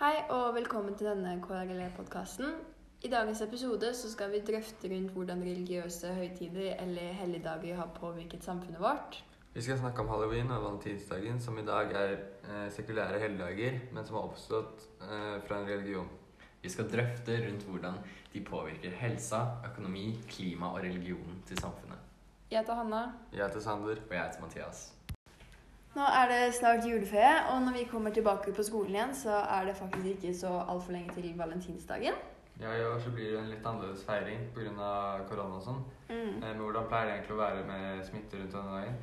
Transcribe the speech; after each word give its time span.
Hei 0.00 0.22
og 0.32 0.54
velkommen 0.56 0.94
til 0.96 1.10
denne 1.10 1.34
KRLE-podkasten. 1.44 2.54
I 3.04 3.08
dagens 3.12 3.42
episode 3.44 3.90
så 3.92 4.08
skal 4.08 4.30
vi 4.32 4.38
drøfte 4.48 4.88
rundt 4.88 5.10
hvordan 5.12 5.42
religiøse 5.44 6.14
høytider 6.16 6.78
eller 6.80 7.10
helligdager 7.18 7.76
har 7.76 7.90
påvirket 7.98 8.46
samfunnet 8.48 8.80
vårt. 8.80 9.18
Vi 9.52 9.60
skal 9.66 9.76
snakke 9.82 10.00
om 10.00 10.08
halloween 10.08 10.54
og 10.56 10.62
valentinsdagen, 10.64 11.36
som 11.44 11.58
i 11.60 11.66
dag 11.66 11.92
er 11.92 12.14
eh, 12.16 12.70
sekulære 12.72 13.20
helligdager, 13.20 13.76
men 13.92 14.08
som 14.08 14.16
har 14.16 14.30
oppstått 14.30 14.86
eh, 15.04 15.36
fra 15.44 15.60
en 15.60 15.68
religion. 15.68 16.08
Vi 16.62 16.72
skal 16.72 16.88
drøfte 16.88 17.36
rundt 17.44 17.68
hvordan 17.68 18.00
de 18.32 18.44
påvirker 18.48 18.96
helsa, 19.02 19.42
økonomi, 19.68 20.14
klima 20.32 20.72
og 20.72 20.80
religionen 20.86 21.44
til 21.44 21.60
samfunnet. 21.60 22.00
Jeg 22.50 22.64
heter 22.64 22.80
Hanna. 22.80 23.04
Jeg 23.36 23.44
heter 23.44 23.68
Sander. 23.68 24.00
Og 24.08 24.16
jeg 24.16 24.24
heter 24.24 24.40
Mathias. 24.48 24.80
Nå 25.94 26.06
er 26.06 26.28
det 26.30 26.54
snart 26.54 26.84
juleferie, 26.86 27.38
og 27.50 27.62
når 27.66 27.78
vi 27.78 27.86
kommer 27.90 28.12
tilbake 28.14 28.52
på 28.54 28.62
skolen 28.62 28.94
igjen, 28.94 29.14
så 29.14 29.40
er 29.42 29.64
det 29.66 29.76
faktisk 29.76 30.06
ikke 30.06 30.34
så 30.38 30.52
altfor 30.68 30.92
lenge 30.94 31.14
til 31.16 31.32
valentinsdagen. 31.38 32.20
Ja, 32.60 32.74
I 32.76 32.84
år 32.84 32.98
så 32.98 33.10
blir 33.10 33.32
det 33.32 33.40
en 33.40 33.48
litt 33.50 33.66
annerledes 33.66 34.04
feiring 34.04 34.44
pga. 34.54 34.90
korona 35.28 35.56
og 35.56 35.64
sånn. 35.64 35.80
Mm. 36.10 36.36
Eh, 36.42 36.44
men 36.44 36.60
hvordan 36.60 36.86
pleier 36.90 37.08
det 37.08 37.14
egentlig 37.14 37.34
å 37.38 37.40
være 37.40 37.64
med 37.66 38.04
smitte 38.06 38.38
rundt 38.38 38.54
denne 38.54 38.76
dagen? 38.76 39.00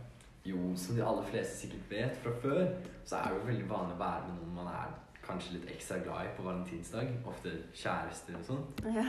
Jo, 0.48 0.62
som 0.80 0.96
de 0.96 1.04
aller 1.04 1.28
fleste 1.28 1.58
sikkert 1.64 1.92
vet 1.92 2.22
fra 2.24 2.34
før, 2.44 2.64
så 3.04 3.18
er 3.18 3.28
det 3.28 3.40
jo 3.40 3.48
veldig 3.50 3.70
vanlig 3.70 3.98
å 3.98 4.04
være 4.04 4.28
med 4.28 4.38
noen 4.40 4.56
man 4.62 4.72
er 4.72 4.94
kanskje 5.26 5.58
litt 5.58 5.72
ekstra 5.74 6.00
glad 6.06 6.30
i 6.30 6.36
på 6.38 6.46
valentinsdag. 6.46 7.10
Ofte 7.28 7.56
kjærester 7.74 8.38
og 8.40 8.46
sånn. 8.48 8.64
Ja. 8.96 9.08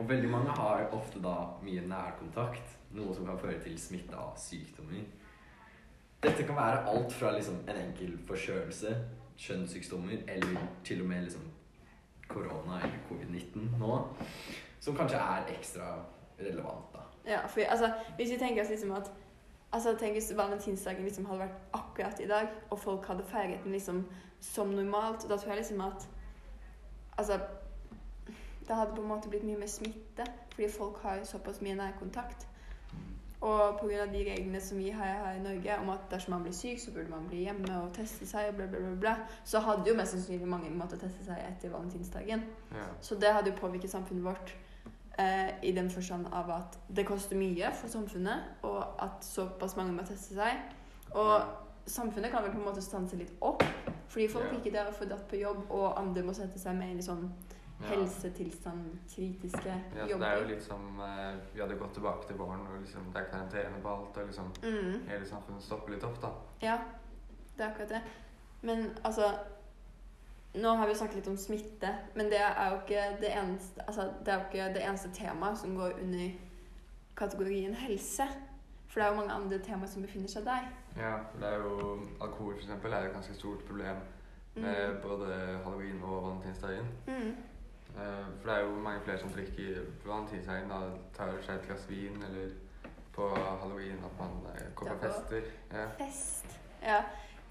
Og 0.00 0.08
veldig 0.08 0.30
mange 0.32 0.56
har 0.56 0.88
ofte 0.96 1.20
da 1.22 1.36
mye 1.62 1.84
nærkontakt, 1.86 2.78
noe 2.96 3.14
som 3.14 3.28
kan 3.28 3.38
føre 3.38 3.60
til 3.62 3.76
smitte 3.78 4.16
av 4.18 4.34
sykdommer. 4.40 5.04
Dette 6.22 6.46
kan 6.46 6.56
være 6.56 6.84
alt 6.88 7.12
fra 7.12 7.32
liksom 7.34 7.54
en 7.68 7.76
enkel 7.76 8.14
forkjølelse, 8.26 8.94
kjønnssykdommer, 9.42 10.22
eller 10.28 10.60
til 10.84 11.02
og 11.02 11.08
med 11.08 11.22
liksom 11.26 11.48
korona 12.28 12.78
eller 12.82 13.00
covid-19 13.08 13.78
nå, 13.80 13.96
som 14.80 14.96
kanskje 14.96 15.18
er 15.18 15.50
ekstra 15.56 15.88
relevant, 16.38 16.94
da. 16.94 17.02
ja, 17.26 17.46
for 17.46 17.60
altså, 17.60 17.92
hvis 18.16 18.30
vi 18.32 18.38
tenker 18.38 18.62
oss 18.62 18.70
liksom 18.70 18.92
at 18.92 19.12
Altså, 19.72 19.94
Tenk 19.96 20.12
hvis 20.12 20.32
valentinsdagen 20.36 21.04
liksom 21.04 21.24
hadde 21.26 21.46
vært 21.46 21.60
akkurat 21.72 22.18
i 22.20 22.26
dag, 22.28 22.48
og 22.70 22.78
folk 22.78 23.06
hadde 23.08 23.24
feiret 23.24 23.62
den 23.64 23.72
liksom 23.72 24.02
som 24.40 24.68
normalt. 24.68 25.24
Da 25.28 25.36
tror 25.36 25.54
jeg 25.54 25.62
liksom 25.62 25.80
at 25.80 26.08
Altså 27.18 27.38
Det 28.68 28.76
hadde 28.76 28.92
på 28.94 29.02
en 29.02 29.08
måte 29.08 29.28
blitt 29.28 29.44
mye 29.44 29.58
mer 29.58 29.66
smitte, 29.66 30.26
fordi 30.52 30.68
folk 30.68 30.98
har 31.02 31.24
såpass 31.24 31.60
mye 31.60 31.74
nærkontakt. 31.74 32.46
Og 33.42 33.78
pga. 33.80 34.04
de 34.06 34.20
reglene 34.22 34.60
som 34.62 34.78
vi 34.78 34.90
har 34.94 35.04
her 35.04 35.36
i 35.36 35.42
Norge 35.42 35.78
om 35.82 35.88
at 35.90 36.04
dersom 36.10 36.34
man 36.36 36.42
blir 36.44 36.52
syk, 36.54 36.78
så 36.80 36.92
burde 36.94 37.10
man 37.10 37.24
bli 37.28 37.40
hjemme 37.42 37.78
og 37.82 37.92
teste 37.96 38.26
seg, 38.26 38.52
bla, 38.54 38.66
bla, 38.70 38.78
bla, 38.78 38.94
bla, 39.00 39.14
så 39.44 39.58
hadde 39.58 39.90
jo 39.90 39.96
mest 39.98 40.14
sannsynlig 40.14 40.46
mange 40.48 40.70
måttet 40.70 41.02
teste 41.02 41.26
seg 41.26 41.40
etter 41.48 41.72
valentinsdagen. 41.74 42.44
Ja. 42.70 42.84
Så 43.00 43.18
det 43.18 43.32
hadde 43.34 43.50
jo 43.50 43.56
påvirket 43.58 43.90
samfunnet 43.90 44.24
vårt 44.24 44.54
eh, 45.18 45.50
i 45.62 45.72
den 45.72 45.90
forstand 45.90 46.26
av 46.32 46.50
at 46.54 46.78
det 46.88 47.06
koster 47.08 47.36
mye 47.36 47.72
for 47.74 47.90
samfunnet, 47.90 48.62
og 48.62 49.02
at 49.02 49.26
såpass 49.26 49.74
mange 49.76 49.92
må 49.96 50.06
teste 50.06 50.38
seg. 50.38 50.62
Og 51.14 51.42
samfunnet 51.86 52.30
kan 52.30 52.44
vel 52.44 52.54
på 52.54 52.62
en 52.62 52.68
måte 52.68 52.84
stanse 52.84 53.18
litt 53.18 53.32
opp, 53.40 53.64
fordi 54.08 54.28
folk 54.28 54.52
Ja. 54.52 54.58
ikke 54.58 54.70
der 54.76 54.92
får 54.92 55.10
dratt 55.10 55.26
på 55.28 55.42
jobb, 55.42 55.66
og 55.70 55.98
andre 55.98 56.22
må 56.22 56.32
sette 56.32 56.58
seg 56.62 56.78
mer 56.78 56.94
i 56.94 57.02
sånn. 57.02 57.26
Helsetilstand, 57.88 58.98
kritiske 59.14 59.74
Ja, 59.96 60.08
så 60.08 60.18
det 60.18 60.28
er 60.28 60.40
jo 60.40 60.48
litt 60.48 60.64
som 60.64 61.00
eh, 61.00 61.38
vi 61.54 61.62
hadde 61.62 61.78
gått 61.80 61.94
tilbake 61.98 62.28
til 62.28 62.38
våren, 62.38 62.66
og 62.66 62.80
liksom, 62.80 63.08
det 63.14 63.22
er 63.22 63.30
karantene 63.30 63.80
på 63.82 63.94
alt, 63.94 64.16
og 64.16 64.28
liksom 64.30 64.52
mm. 64.62 65.08
hele 65.08 65.26
samfunnet 65.28 65.64
stopper 65.64 65.94
litt 65.94 66.06
opp, 66.06 66.20
da. 66.22 66.30
Ja, 66.62 66.78
det 67.56 67.64
er 67.64 67.68
akkurat 67.70 67.96
det. 67.96 68.02
Men 68.62 68.90
altså 69.04 69.32
Nå 70.54 70.68
har 70.76 70.84
vi 70.88 70.94
snakket 70.94 71.16
litt 71.16 71.28
om 71.32 71.36
smitte, 71.40 71.88
men 72.14 72.26
det 72.28 72.42
er 72.44 72.66
jo 72.74 72.80
ikke 72.82 73.04
det 73.22 73.30
eneste, 73.32 73.80
altså, 73.88 74.10
det 74.20 74.32
er 74.32 74.40
jo 74.40 74.48
ikke 74.50 74.66
det 74.74 74.82
eneste 74.84 75.08
temaet 75.16 75.56
som 75.58 75.76
går 75.78 75.94
under 76.02 76.34
kategorien 77.16 77.74
helse. 77.74 78.26
For 78.92 79.00
det 79.00 79.06
er 79.06 79.14
jo 79.14 79.16
mange 79.16 79.32
andre 79.32 79.58
temaer 79.64 79.88
som 79.88 80.04
befinner 80.04 80.28
seg 80.28 80.44
der. 80.44 80.66
Ja, 81.00 81.14
det 81.40 81.48
er 81.48 81.62
jo 81.64 82.02
Alkohol, 82.20 82.52
for 82.52 82.60
eksempel, 82.60 82.92
er 82.92 83.08
et 83.08 83.14
ganske 83.14 83.34
stort 83.34 83.64
problem 83.64 84.02
med 84.54 85.00
både 85.02 85.32
halloween 85.64 86.02
og 86.02 86.24
valentinsdagen. 86.26 86.86
Mm. 87.06 87.36
Eh, 87.96 88.26
For 88.40 88.48
det 88.50 88.56
er 88.58 88.64
jo 88.64 88.74
mange 88.80 89.00
flere 89.04 89.18
som 89.18 89.30
drikker 89.30 89.82
på 90.02 90.08
valentinsdagen. 90.08 90.68
Da 90.70 90.80
tar 91.16 91.32
seg 91.42 91.54
et 91.60 91.66
glass 91.66 91.84
vin, 91.90 92.22
eller 92.28 92.48
på 93.12 93.28
halloween 93.36 93.98
at 94.04 94.14
man 94.18 94.38
eh, 94.54 94.72
kommer 94.74 94.94
på- 94.94 95.06
fester. 95.08 95.42
Ja. 95.72 95.86
Fest. 96.04 96.46
Ja. 96.82 97.02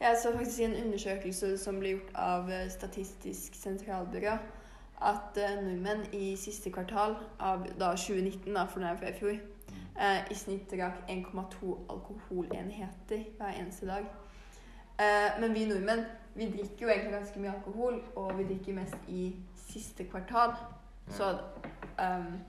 Jeg 0.02 0.18
så 0.24 0.32
faktisk 0.38 0.60
i 0.60 0.64
en 0.64 0.86
undersøkelse 0.86 1.58
som 1.58 1.80
ble 1.80 1.90
gjort 1.90 2.16
av 2.16 2.50
eh, 2.50 2.70
Statistisk 2.74 3.56
sentralbyrå, 3.56 4.38
at 5.02 5.38
eh, 5.38 5.60
nordmenn 5.64 6.02
i 6.14 6.36
siste 6.38 6.72
kvartal 6.74 7.16
av 7.40 7.68
da 7.80 7.92
2019, 7.96 8.54
da, 8.56 8.64
for 8.66 8.80
den 8.82 8.90
er 8.90 8.98
fra 8.98 9.10
i 9.14 9.20
fjor, 9.20 9.38
eh, 10.02 10.32
i 10.32 10.36
snitt 10.36 10.72
drakk 10.74 11.04
1,2 11.10 11.78
alkoholenheter 11.90 13.24
hver 13.38 13.54
eneste 13.62 13.86
dag. 13.88 14.10
Eh, 15.00 15.40
men 15.42 15.54
vi 15.54 15.66
nordmenn 15.70 16.06
vi 16.36 16.46
drikker 16.52 16.86
jo 16.86 16.88
egentlig 16.90 17.12
ganske 17.14 17.40
mye 17.40 17.54
alkohol, 17.54 18.02
og 18.16 18.38
vi 18.38 18.44
drikker 18.44 18.74
mest 18.74 18.96
i 19.08 19.36
siste 19.72 20.04
kvartal. 20.10 20.56
Så 21.10 21.32
um, 22.00 22.40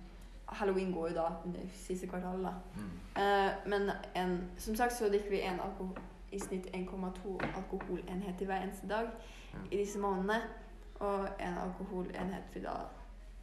halloween 0.46 0.92
går 0.92 1.08
jo 1.08 1.14
da 1.14 1.28
under 1.44 1.60
siste 1.74 2.06
kvartal, 2.06 2.42
da. 2.42 2.52
Mm. 2.76 2.90
Uh, 3.16 3.68
men 3.70 3.90
en, 4.16 4.50
som 4.56 4.76
sagt 4.76 4.96
så 4.96 5.08
drikker 5.08 5.30
vi 5.30 5.40
en 5.40 5.60
alkohol, 5.60 5.98
i 6.32 6.38
snitt 6.40 6.66
1,2 6.66 7.38
alkoholenheter 7.56 8.46
hver 8.46 8.62
eneste 8.62 8.88
dag 8.88 9.08
i 9.70 9.76
disse 9.76 9.98
månedene. 10.00 10.42
Og 10.94 11.28
en 11.40 11.58
alkoholenhet 11.58 12.54
vil 12.54 12.64
da 12.64 12.76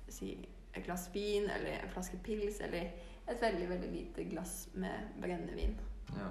si 0.10 0.32
et 0.76 0.84
glass 0.86 1.10
vin 1.14 1.50
eller 1.50 1.84
en 1.84 1.90
flaske 1.90 2.18
pils 2.24 2.60
eller 2.66 2.90
et 3.30 3.42
veldig, 3.42 3.70
veldig 3.70 3.92
lite 3.92 4.24
glass 4.24 4.70
med 4.74 5.12
brennevin. 5.22 5.76
Ja. 6.18 6.30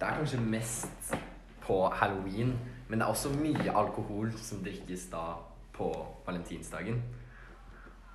Det 0.00 0.08
er 0.08 0.16
kanskje 0.16 0.40
mest 0.40 1.14
på 1.60 1.88
halloween, 1.88 2.56
men 2.92 3.00
det 3.00 3.06
er 3.06 3.10
også 3.14 3.30
mye 3.32 3.72
alkohol 3.72 4.32
som 4.36 4.58
drikkes 4.60 5.06
da 5.08 5.22
på 5.72 5.86
valentinsdagen. 6.26 6.98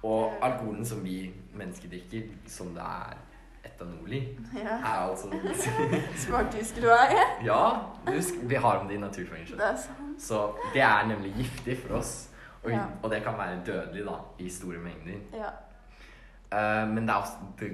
Og 0.06 0.36
alkoholen 0.46 0.86
som 0.86 1.00
vi 1.02 1.32
mennesker 1.58 1.90
drikker, 1.90 2.28
som 2.46 2.76
det 2.76 2.84
er 2.86 3.16
etanol 3.66 4.14
i, 4.14 4.20
Ja. 4.54 4.76
er 4.78 5.00
altså 5.10 5.32
Smart 6.28 6.54
husker 6.54 6.86
du 6.86 6.92
er? 6.94 7.16
Ja, 7.44 7.64
husk, 8.12 8.38
vi 8.44 8.56
har 8.56 8.78
om 8.78 8.88
det 8.88 9.00
i 9.00 9.02
sant. 9.82 10.22
Så 10.22 10.44
det 10.74 10.82
er 10.86 11.08
nemlig 11.10 11.34
giftig 11.40 11.80
for 11.82 11.98
oss. 11.98 12.30
Og, 12.64 12.70
Ja. 12.72 12.86
og 13.04 13.10
det 13.10 13.24
kan 13.24 13.34
være 13.38 13.62
dødelig 13.66 14.06
da, 14.06 14.20
i 14.40 14.50
store 14.50 14.78
mengder. 14.78 15.18
Ja. 15.34 15.50
Uh, 16.54 16.88
men 16.94 17.08
det 17.08 17.10
er 17.10 17.18
også, 17.26 17.34
det, 17.60 17.72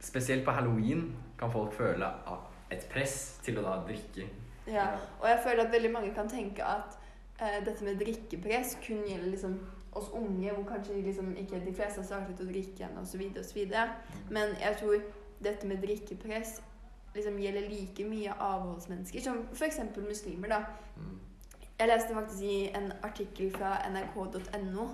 spesielt 0.00 0.44
på 0.44 0.50
halloween 0.50 1.16
kan 1.38 1.52
folk 1.52 1.72
føle 1.72 2.06
et 2.70 2.84
press 2.92 3.40
til 3.42 3.58
å 3.58 3.62
da 3.62 3.80
drikke. 3.88 4.28
Ja. 4.70 4.86
Og 5.20 5.28
jeg 5.28 5.40
føler 5.44 5.64
at 5.64 5.72
veldig 5.72 5.92
mange 5.92 6.14
kan 6.14 6.28
tenke 6.28 6.64
at 6.64 6.98
eh, 7.40 7.60
dette 7.66 7.84
med 7.84 8.00
drikkepress 8.00 8.78
kun 8.86 9.04
gjelder 9.08 9.30
liksom 9.30 9.60
oss 9.92 10.10
unge, 10.14 10.52
hvor 10.52 10.64
kanskje 10.64 11.02
liksom 11.02 11.36
ikke 11.36 11.62
de 11.66 11.74
fleste 11.74 12.00
har 12.00 12.06
startet 12.06 12.40
å 12.40 12.46
drikke 12.46 12.78
igjen 12.78 12.98
osv., 13.00 13.22
osv. 13.40 13.64
Men 14.30 14.54
jeg 14.60 14.76
tror 14.78 15.00
dette 15.42 15.66
med 15.66 15.82
drikkepress 15.82 16.60
liksom 17.14 17.38
gjelder 17.42 17.66
like 17.68 18.04
mye 18.06 18.34
avholdsmennesker, 18.38 19.20
som 19.20 19.42
f.eks. 19.52 19.80
muslimer. 19.96 20.48
da. 20.48 20.62
Mm. 20.96 21.18
Jeg 21.80 21.88
leste 21.88 22.14
faktisk 22.14 22.42
i 22.42 22.70
en 22.76 22.92
artikkel 23.02 23.50
fra 23.56 23.78
nrk.no. 23.88 24.88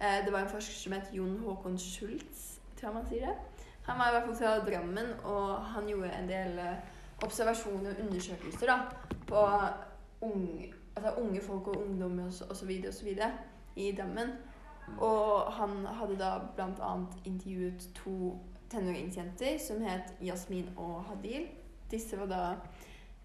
Eh, 0.00 0.24
det 0.24 0.32
var 0.32 0.40
en 0.40 0.52
forsker 0.52 0.80
som 0.80 0.92
het 0.92 1.10
Jon 1.12 1.38
Håkon 1.44 1.78
Schultz, 1.78 2.60
tror 2.78 2.88
jeg 2.88 2.94
man 2.94 3.08
sier 3.08 3.26
det. 3.26 3.64
Han 3.88 3.98
var 3.98 4.08
i 4.08 4.14
hvert 4.14 4.28
fall 4.28 4.36
fra 4.36 4.70
Drammen, 4.70 5.12
og 5.24 5.56
han 5.74 5.88
gjorde 5.88 6.12
en 6.12 6.28
del 6.28 6.58
eh, 6.62 6.78
observasjoner 7.24 7.90
og 7.90 8.04
undersøkelser 8.06 8.66
da, 8.66 8.78
på 9.26 9.46
unge, 10.20 10.72
altså 10.96 11.14
unge 11.22 11.40
folk 11.40 11.68
og 11.68 11.82
ungdom 11.86 12.18
osv. 12.18 12.84
osv. 12.88 13.16
i 13.76 13.92
Drammen. 13.96 14.30
Og 14.98 15.52
han 15.52 15.86
hadde 15.86 16.18
da 16.18 16.38
bl.a. 16.56 16.94
intervjuet 17.24 17.90
to 17.94 18.38
tenåringsjenter 18.70 19.58
som 19.58 19.82
het 19.84 20.14
Yasmin 20.22 20.68
og 20.76 21.04
Hadil. 21.04 21.46
Disse 21.90 22.18
var 22.20 22.26
da 22.26 22.42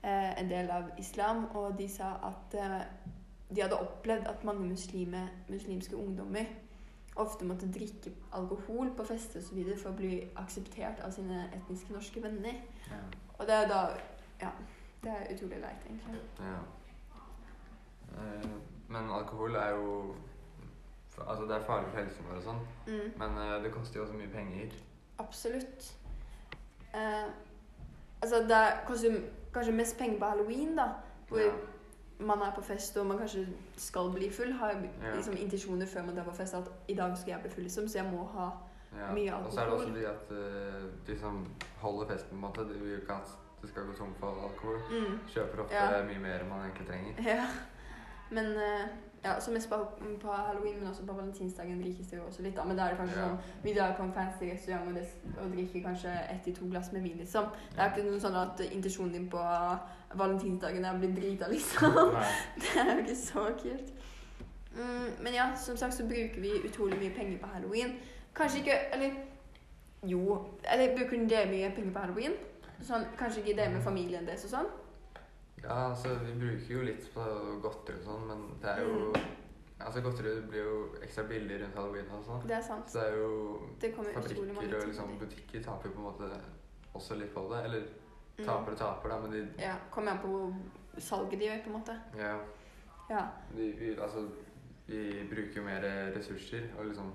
eh, 0.04 0.42
en 0.42 0.50
del 0.50 0.70
av 0.72 0.92
islam, 1.00 1.46
og 1.56 1.80
de 1.80 1.88
sa 1.90 2.14
at 2.24 2.60
eh, 2.60 2.82
de 3.56 3.62
hadde 3.62 3.80
opplevd 3.80 4.28
at 4.28 4.44
mange 4.44 4.68
muslime, 4.68 5.30
muslimske 5.50 5.98
ungdommer 5.98 6.46
ofte 7.16 7.46
måtte 7.46 7.68
drikke 7.72 8.12
alkohol 8.34 8.90
på 8.98 9.04
fester 9.06 9.40
osv. 9.40 9.78
for 9.78 9.90
å 9.90 9.96
bli 9.96 10.28
akseptert 10.36 11.00
av 11.06 11.12
sine 11.12 11.50
etniske 11.54 11.94
norske 11.94 12.22
venner. 12.24 12.54
Ja. 12.90 13.02
Og 13.40 13.46
det 13.48 13.56
er 13.56 13.68
da 13.68 13.88
Ja. 14.42 14.50
Det 15.04 15.12
er 15.12 15.34
utrolig 15.36 15.58
leit, 15.62 15.84
egentlig. 15.86 16.20
Ja. 16.40 16.60
Eh, 18.18 18.50
Men 18.88 19.10
alkohol 19.12 19.56
er 19.56 19.70
jo 19.70 20.16
Altså, 21.28 21.44
det 21.44 21.52
er 21.56 21.62
farlig 21.66 21.90
for 21.92 21.98
helsen 22.00 22.26
vår 22.30 22.38
og 22.38 22.44
sånn, 22.44 22.62
Mm. 22.88 23.12
men 23.20 23.38
eh, 23.38 23.64
det 23.64 23.72
koster 23.74 24.00
jo 24.00 24.06
også 24.06 24.14
mye 24.18 24.30
penger. 24.34 24.72
Absolutt. 25.20 25.94
Eh, 26.94 27.28
altså, 28.22 28.36
det 28.50 28.62
koster 28.88 29.20
kanskje 29.54 29.74
mest 29.74 29.98
penger 29.98 30.20
på 30.20 30.26
halloween, 30.26 30.76
da. 30.76 30.88
Hvor 31.30 31.38
Ja. 31.40 31.52
Man 32.20 32.42
er 32.42 32.52
på 32.56 32.62
fest 32.62 32.98
og 32.98 33.06
man 33.06 33.18
kanskje 33.18 33.48
skal 33.78 34.12
bli 34.14 34.30
full, 34.32 34.52
har 34.54 34.74
liksom 35.16 35.34
intensjoner 35.38 35.86
før 35.86 36.06
man 36.06 36.16
drar 36.16 36.24
på 36.24 36.36
fest 36.38 36.54
at 36.54 36.70
i 36.88 36.96
dag 36.96 37.18
skal 37.18 37.32
jeg 37.32 37.42
bli 37.42 37.50
full, 37.52 37.64
liksom, 37.64 37.88
så 37.88 37.98
jeg 37.98 38.12
må 38.14 38.24
ha. 38.36 38.50
Mye 39.14 39.34
Og 39.34 39.52
så 39.52 39.60
er 39.62 39.66
det 39.66 39.74
også 39.74 39.88
alkohol. 39.88 40.02
de 40.02 40.08
at 40.08 40.32
uh, 40.32 40.90
de 41.08 41.20
som 41.20 41.48
holder 41.82 42.08
festen, 42.14 42.30
på 42.30 42.36
en 42.36 42.42
måte, 42.42 42.62
de 42.74 42.80
vil 42.80 43.00
ikke 43.02 43.14
at 43.14 43.38
det 43.62 43.70
skal 43.70 43.84
gå 43.88 43.94
tom 43.98 44.14
for 44.20 44.28
alkohol. 44.28 44.78
mm, 44.92 45.20
Kjøper 45.34 45.64
ofte 45.64 46.04
mye 46.08 46.20
mer 46.20 46.44
enn 46.44 46.50
man 46.50 46.62
egentlig 46.68 46.88
trenger. 46.88 47.24
Ja. 47.36 47.46
Men 48.30 48.46
uh, 48.46 48.86
ja, 49.24 49.40
så 49.40 49.52
mest 49.52 49.70
på, 49.70 49.76
på 50.22 50.32
halloween, 50.32 50.80
men 50.80 50.90
også 50.90 51.06
på 51.06 51.14
valentinsdagen 51.14 51.82
drikkes 51.82 52.08
det 52.08 52.18
jo 52.18 52.24
også 52.28 52.42
litt. 52.42 52.56
da, 52.56 52.64
Men 52.66 52.78
da 52.78 52.84
er 52.84 52.90
det 52.90 52.98
kanskje 52.98 53.20
Ja. 53.20 53.28
sånn 53.28 53.64
vi 53.64 53.74
drar 53.74 53.94
på 53.98 54.04
en 54.04 54.14
fancy 54.14 54.52
restaurant 54.52 54.98
og, 54.98 55.04
og 55.44 55.52
drikker 55.56 55.82
kanskje 55.90 56.14
ett 56.30 56.44
til 56.44 56.56
to 56.56 56.70
glass 56.70 56.92
med 56.92 57.02
vin, 57.02 57.18
liksom. 57.18 57.46
Det 57.76 57.80
er 57.80 57.90
ikke 57.94 58.06
noe 58.12 58.20
sånn 58.20 58.36
at 58.36 58.60
intensjonen 58.72 59.14
din 59.14 59.30
på 59.30 59.40
valentinsdagen 60.20 60.86
er 60.86 60.96
å 60.96 61.02
bli 61.02 61.12
drita, 61.16 61.50
liksom. 61.52 62.00
Nei. 62.16 62.32
Det 62.62 62.74
er 62.82 62.92
jo 62.94 63.04
ikke 63.04 63.20
så 63.20 63.46
kult. 63.60 63.92
Mm, 64.74 65.10
men 65.22 65.36
ja, 65.36 65.52
som 65.60 65.78
sagt 65.78 65.98
så 65.98 66.08
bruker 66.10 66.42
vi 66.42 66.56
utrolig 66.66 66.98
mye 67.02 67.14
penger 67.16 67.38
på 67.42 67.52
halloween. 67.54 67.98
Kanskje 68.34 68.64
ikke 68.64 68.78
Eller 68.96 69.20
jo. 70.10 70.40
Eller 70.64 70.96
bruker 70.98 71.28
dere 71.30 71.52
mye 71.52 71.70
penger 71.76 71.94
på 71.94 72.06
halloween? 72.06 72.40
Sånn, 72.84 73.06
kanskje 73.20 73.44
ikke 73.44 73.60
dere 73.62 73.76
med 73.76 73.86
familien 73.86 74.26
deres 74.28 74.48
og 74.50 74.56
sånn? 74.56 74.72
Ja, 75.64 75.94
altså, 75.94 76.18
vi 76.26 76.34
bruker 76.42 76.74
jo 76.74 76.82
litt 76.84 77.06
på 77.14 77.28
godteri 77.64 78.02
og 78.02 78.10
sånn, 78.10 78.28
men 78.28 78.50
det 78.62 78.74
er 78.74 78.84
jo 78.84 79.14
Mm. 79.14 79.88
Altså, 79.88 80.02
godteri 80.02 80.42
blir 80.48 80.64
jo 80.64 80.76
ekstra 81.04 81.24
billig 81.28 81.58
rundt 81.62 81.76
halloween 81.76 82.12
og 82.16 82.24
sånn. 82.24 82.44
Det 82.48 82.56
er 82.56 82.62
sant. 82.64 82.92
Så 82.92 83.00
det 83.00 83.08
er 83.10 83.18
jo 83.20 83.32
Det 83.82 83.90
Fabrikker 83.96 84.78
og 84.78 84.88
liksom 84.88 85.18
butikker 85.20 85.64
taper 85.64 85.90
jo 85.90 85.96
på 85.96 86.00
en 86.00 86.08
måte 86.08 86.30
også 86.94 87.18
litt 87.20 87.34
på 87.34 87.44
det. 87.52 87.64
Eller. 87.68 87.84
Taper 88.38 88.72
og 88.72 88.78
taper, 88.78 89.10
da, 89.10 89.20
men 89.20 89.32
de 89.32 89.48
Ja, 89.60 89.76
Kommer 89.92 90.12
an 90.12 90.18
på 90.20 90.28
hvor 90.28 90.54
salget 90.98 91.40
de 91.40 91.46
gjør, 91.46 91.62
på 91.64 91.70
en 91.70 91.78
måte. 91.80 92.00
Ja. 92.18 92.38
Ja. 93.10 93.26
Vi, 93.56 93.72
vi, 93.80 93.90
altså, 94.02 94.28
vi 94.88 95.24
bruker 95.30 95.56
jo 95.62 95.64
mer 95.64 95.82
ressurser, 96.18 96.62
og 96.78 96.86
liksom 96.86 97.12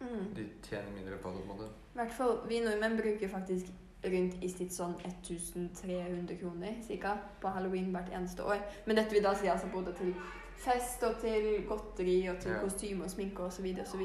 Mm. 0.00 0.34
de 0.34 0.48
tjener 0.62 0.92
mindre 0.94 1.16
på 1.18 1.28
det. 1.30 1.36
på 1.36 1.42
en 1.42 1.48
måte. 1.58 1.64
I 1.64 1.94
hvert 1.94 2.12
fall, 2.12 2.38
vi 2.48 2.60
nordmenn 2.60 2.96
bruker 3.00 3.28
faktisk 3.28 3.66
rundt 4.04 4.34
i 4.44 4.48
snitt 4.48 4.72
sånn 4.72 4.94
1300 5.04 6.36
kroner 6.40 6.74
cirka, 6.86 7.14
på 7.40 7.48
halloween 7.48 7.90
hvert 7.94 8.12
eneste 8.12 8.44
år. 8.44 8.58
Men 8.86 8.96
dette 8.96 9.10
vil 9.12 9.22
da 9.24 9.32
si 9.34 9.46
altså 9.46 9.66
både 9.72 9.92
til 9.94 10.14
fest 10.56 11.02
og 11.02 11.16
til 11.20 11.64
godteri 11.68 12.28
og 12.28 12.38
til 12.40 12.50
Ja. 12.52 12.58
kostyme 12.60 13.04
og 13.04 13.10
sminke 13.10 13.42
osv. 13.42 13.64
osv. 13.80 14.02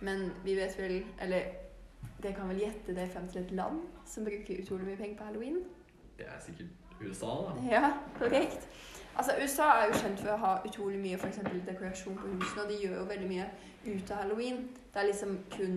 Men 0.00 0.30
vi 0.44 0.54
vet 0.56 0.78
vel 0.78 1.04
Eller 1.20 1.42
dere 2.22 2.32
kan 2.34 2.48
vel 2.48 2.58
gjette 2.60 2.94
det 2.94 3.10
frem 3.10 3.28
til 3.28 3.42
et 3.44 3.50
land 3.50 3.80
som 4.06 4.24
bruker 4.24 4.62
utrolig 4.62 4.86
mye 4.86 4.96
penger 4.96 5.16
på 5.18 5.24
halloween? 5.24 5.64
Det 6.18 6.26
er 6.26 6.40
sikkert 6.40 6.66
USA, 7.00 7.26
da. 7.26 7.52
Ja, 7.70 7.92
korrekt. 8.18 8.68
Altså, 9.16 9.32
USA 9.42 9.62
er 9.62 9.86
jo 9.86 9.98
kjent 9.98 10.20
for 10.20 10.34
å 10.34 10.38
ha 10.42 10.54
utrolig 10.66 10.98
mye 10.98 11.18
for 11.18 11.30
eksempel 11.30 11.60
dekorasjon 11.66 12.16
på 12.18 12.32
husene, 12.32 12.64
og 12.64 12.70
de 12.70 12.80
gjør 12.82 12.96
jo 12.98 13.04
veldig 13.10 13.28
mye 13.30 13.46
ut 13.86 14.10
av 14.10 14.22
halloween. 14.24 14.64
Det 14.94 15.02
er 15.02 15.06
liksom 15.10 15.36
kun 15.54 15.76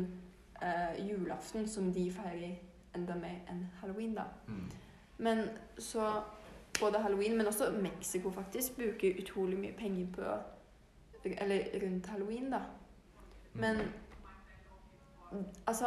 eh, 0.61 0.97
julaften 1.09 1.67
som 1.69 1.91
de 1.93 2.07
feirer 2.11 2.55
enda 2.97 3.15
mer 3.15 3.43
enn 3.51 3.67
halloween, 3.81 4.15
da. 4.17 4.25
Mm. 4.47 4.65
Men 5.17 5.43
så 5.77 6.09
både 6.79 7.01
halloween, 7.01 7.37
men 7.37 7.47
også 7.47 7.71
Mexico 7.81 8.31
faktisk, 8.31 8.75
bruker 8.77 9.21
utrolig 9.21 9.59
mye 9.59 9.73
penger 9.77 10.07
på 10.15 10.37
Eller 11.27 11.65
rundt 11.83 12.07
halloween, 12.07 12.51
da. 12.51 12.59
Men 13.53 13.77
altså 15.67 15.85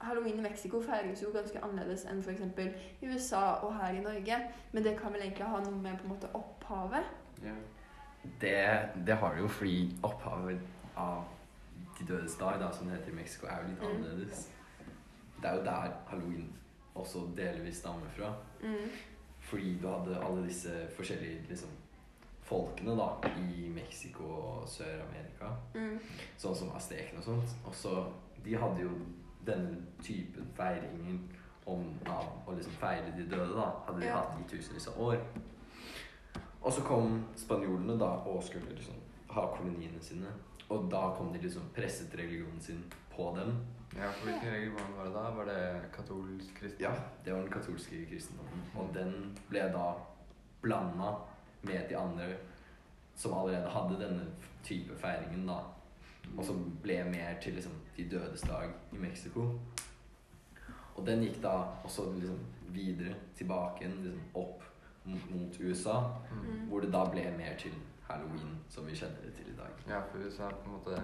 Halloween 0.00 0.38
i 0.38 0.42
Mexico 0.42 0.80
feires 0.82 1.22
jo 1.22 1.30
ganske 1.34 1.60
annerledes 1.62 2.04
enn 2.08 2.22
f.eks. 2.24 2.40
i 3.02 3.06
USA 3.10 3.42
og 3.62 3.74
her 3.76 3.92
i 3.98 4.00
Norge. 4.04 4.38
Men 4.72 4.84
det 4.84 4.94
kan 5.00 5.12
vel 5.12 5.22
egentlig 5.26 5.46
ha 5.46 5.60
noe 5.60 5.76
med 5.82 5.98
på 5.98 6.06
en 6.08 6.14
måte 6.14 6.30
opphavet? 6.34 7.04
Ja. 7.44 7.52
Det, 8.40 8.54
det 9.06 9.16
har 9.16 9.34
det 9.34 9.40
jo 9.42 9.48
fordi 9.48 9.96
opphavet 10.04 10.60
av 10.96 11.24
De 12.00 12.06
dødes 12.08 12.34
dag, 12.40 12.56
da, 12.60 12.70
som 12.72 12.86
det 12.88 12.96
heter 12.96 13.12
i 13.12 13.14
Mexico, 13.18 13.46
er 13.46 13.60
jo 13.62 13.68
litt 13.68 13.82
Mm. 13.82 13.90
annerledes. 13.96 14.48
Det 15.42 15.44
er 15.50 15.54
jo 15.56 15.64
der 15.64 15.92
halloween 16.08 16.46
også 16.94 17.26
delvis 17.36 17.76
stammer 17.76 18.08
fra. 18.16 18.30
Mm. 18.62 18.88
Fordi 19.40 19.78
du 19.82 19.88
hadde 19.88 20.16
alle 20.24 20.46
disse 20.46 20.72
forskjellige 20.96 21.42
liksom, 21.48 21.68
folkene 22.42 22.96
da, 22.96 23.08
i 23.36 23.68
Mexico 23.74 24.24
og 24.24 24.68
Sør-Amerika. 24.68 25.52
Mm. 25.74 25.98
Sånn 26.38 26.56
som 26.56 26.72
aztekene 26.76 27.18
og 27.18 27.24
sånt. 27.24 27.56
Og 27.66 27.74
så 27.74 28.04
De 28.44 28.56
hadde 28.56 28.80
jo 28.80 28.90
denne 29.46 29.76
typen 30.02 30.46
feiringer 30.56 31.18
om 31.66 31.84
av 32.06 32.24
å 32.46 32.54
liksom 32.56 32.72
feire 32.80 33.12
de 33.16 33.24
døde, 33.30 33.54
da. 33.54 33.70
Hadde 33.86 34.00
de 34.00 34.06
Ja. 34.06 34.16
hatt 34.20 34.40
i 34.40 34.48
tusenvis 34.56 34.88
av 34.88 35.00
år. 35.00 35.16
Og 36.62 36.72
så 36.72 36.82
kom 36.82 37.24
spanjolene 37.36 37.98
da 37.98 38.10
og 38.28 38.42
skulle 38.42 38.74
liksom 38.74 38.94
ha 39.30 39.46
koloniene 39.56 40.00
sine. 40.02 40.26
Og 40.68 40.90
da 40.90 41.14
kom 41.16 41.32
de 41.32 41.38
liksom 41.38 41.62
presset 41.74 42.14
religionen 42.14 42.60
sin 42.60 42.84
på 43.16 43.34
dem. 43.36 43.66
ja, 43.96 44.10
for 44.12 44.26
hvilken 44.30 44.52
religion 44.52 44.92
var 44.96 45.04
det 45.04 45.14
da? 45.14 45.30
Var 45.30 45.44
det 45.44 45.82
katolsk 45.92 46.54
kristen? 46.60 46.80
Ja, 46.80 46.92
det 47.24 47.32
var 47.32 47.40
den 47.40 47.50
katolske 47.52 48.06
kristendommen. 48.06 48.62
Og 48.76 48.94
den 48.94 49.36
ble 49.48 49.60
da 49.72 49.94
blanda 50.62 51.16
med 51.62 51.88
de 51.88 51.96
andre 51.96 52.36
som 53.16 53.32
allerede 53.34 53.68
hadde 53.68 53.98
denne 54.00 54.26
type 54.62 54.96
feiringen, 54.96 55.46
da. 55.46 55.58
Og 56.36 56.44
som 56.44 56.60
ble 56.82 57.04
mer 57.04 57.40
til 57.42 57.54
liksom 57.58 57.72
de 57.96 58.08
dødes 58.10 58.40
dag 58.40 58.70
i 58.92 58.98
Mexico. 58.98 59.46
Og 60.96 61.06
den 61.06 61.22
gikk 61.22 61.42
da 61.42 61.54
også 61.84 62.10
liksom 62.14 62.38
videre 62.74 63.14
tilbake 63.36 63.84
igjen, 63.84 63.96
liksom 64.04 64.20
opp 64.34 64.64
mot, 65.04 65.30
mot 65.30 65.60
USA. 65.60 65.98
Mm. 66.30 66.68
Hvor 66.68 66.80
det 66.80 66.92
da 66.92 67.04
ble 67.10 67.24
mer 67.36 67.56
til 67.58 67.74
halloween, 68.08 68.58
som 68.68 68.86
vi 68.86 68.94
kjenner 68.96 69.24
det 69.24 69.34
til 69.38 69.52
i 69.52 69.56
dag. 69.56 69.72
Ja, 69.88 70.00
for 70.10 70.18
USA 70.18 70.50
på 70.50 70.70
en 70.70 70.76
måte 70.76 71.02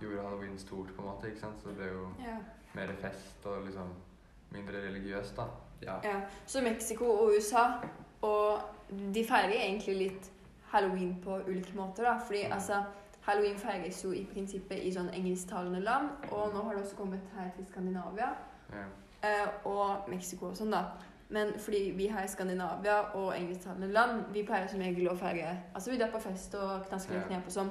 gjorde 0.00 0.22
halloween 0.22 0.58
stort, 0.58 0.92
på 0.96 1.02
en 1.02 1.08
måte, 1.08 1.28
ikke 1.30 1.40
sant? 1.40 1.62
Så 1.62 1.68
det 1.68 1.76
ble 1.76 1.86
jo 1.92 2.08
Ja. 2.24 2.36
mer 2.74 2.92
fest 3.00 3.46
og 3.46 3.64
liksom 3.66 3.94
mindre 4.50 4.86
religiøst, 4.88 5.36
da. 5.36 5.46
Ja. 5.82 5.96
ja. 6.04 6.20
Så 6.46 6.62
Mexico 6.62 7.04
og 7.04 7.32
USA 7.36 7.66
Og 8.22 8.60
de 9.14 9.24
feirer 9.28 9.52
egentlig 9.52 9.96
litt 9.96 10.30
halloween 10.70 11.20
på 11.24 11.40
ulike 11.48 11.76
måter, 11.76 12.02
da. 12.04 12.18
Fordi 12.26 12.42
altså 12.42 12.82
Halloween 13.26 13.56
feires 13.58 14.02
jo 14.04 14.10
i 14.12 14.24
prinsippet 14.32 14.82
i 14.84 14.90
sånn 14.92 15.08
engelsktalende 15.16 15.80
land, 15.80 16.08
og 16.30 16.52
nå 16.54 16.62
har 16.66 16.74
det 16.76 16.82
også 16.84 16.96
kommet 16.98 17.20
her 17.36 17.50
til 17.56 17.66
Skandinavia. 17.70 18.28
Ja. 18.72 18.84
eh, 19.22 19.48
og 19.64 20.08
Mexico 20.08 20.46
og 20.50 20.56
sånn, 20.56 20.70
da. 20.70 20.82
Men 21.32 21.54
fordi 21.58 21.90
vi 21.96 22.06
her 22.12 22.24
i 22.24 22.28
Skandinavia 22.28 22.98
og 23.16 23.30
engelsktalende 23.36 23.88
land, 23.92 24.24
vi 24.32 24.42
pleier 24.44 24.66
som 24.68 24.80
regel 24.80 25.08
å 25.08 25.14
feire 25.16 25.54
Altså 25.74 25.90
vi 25.90 25.96
drar 25.98 26.10
på 26.12 26.20
fest 26.20 26.54
og 26.54 26.84
knasker 26.88 27.14
litt 27.14 27.22
Ja. 27.22 27.28
knep 27.28 27.46
og 27.46 27.52
sånn. 27.52 27.70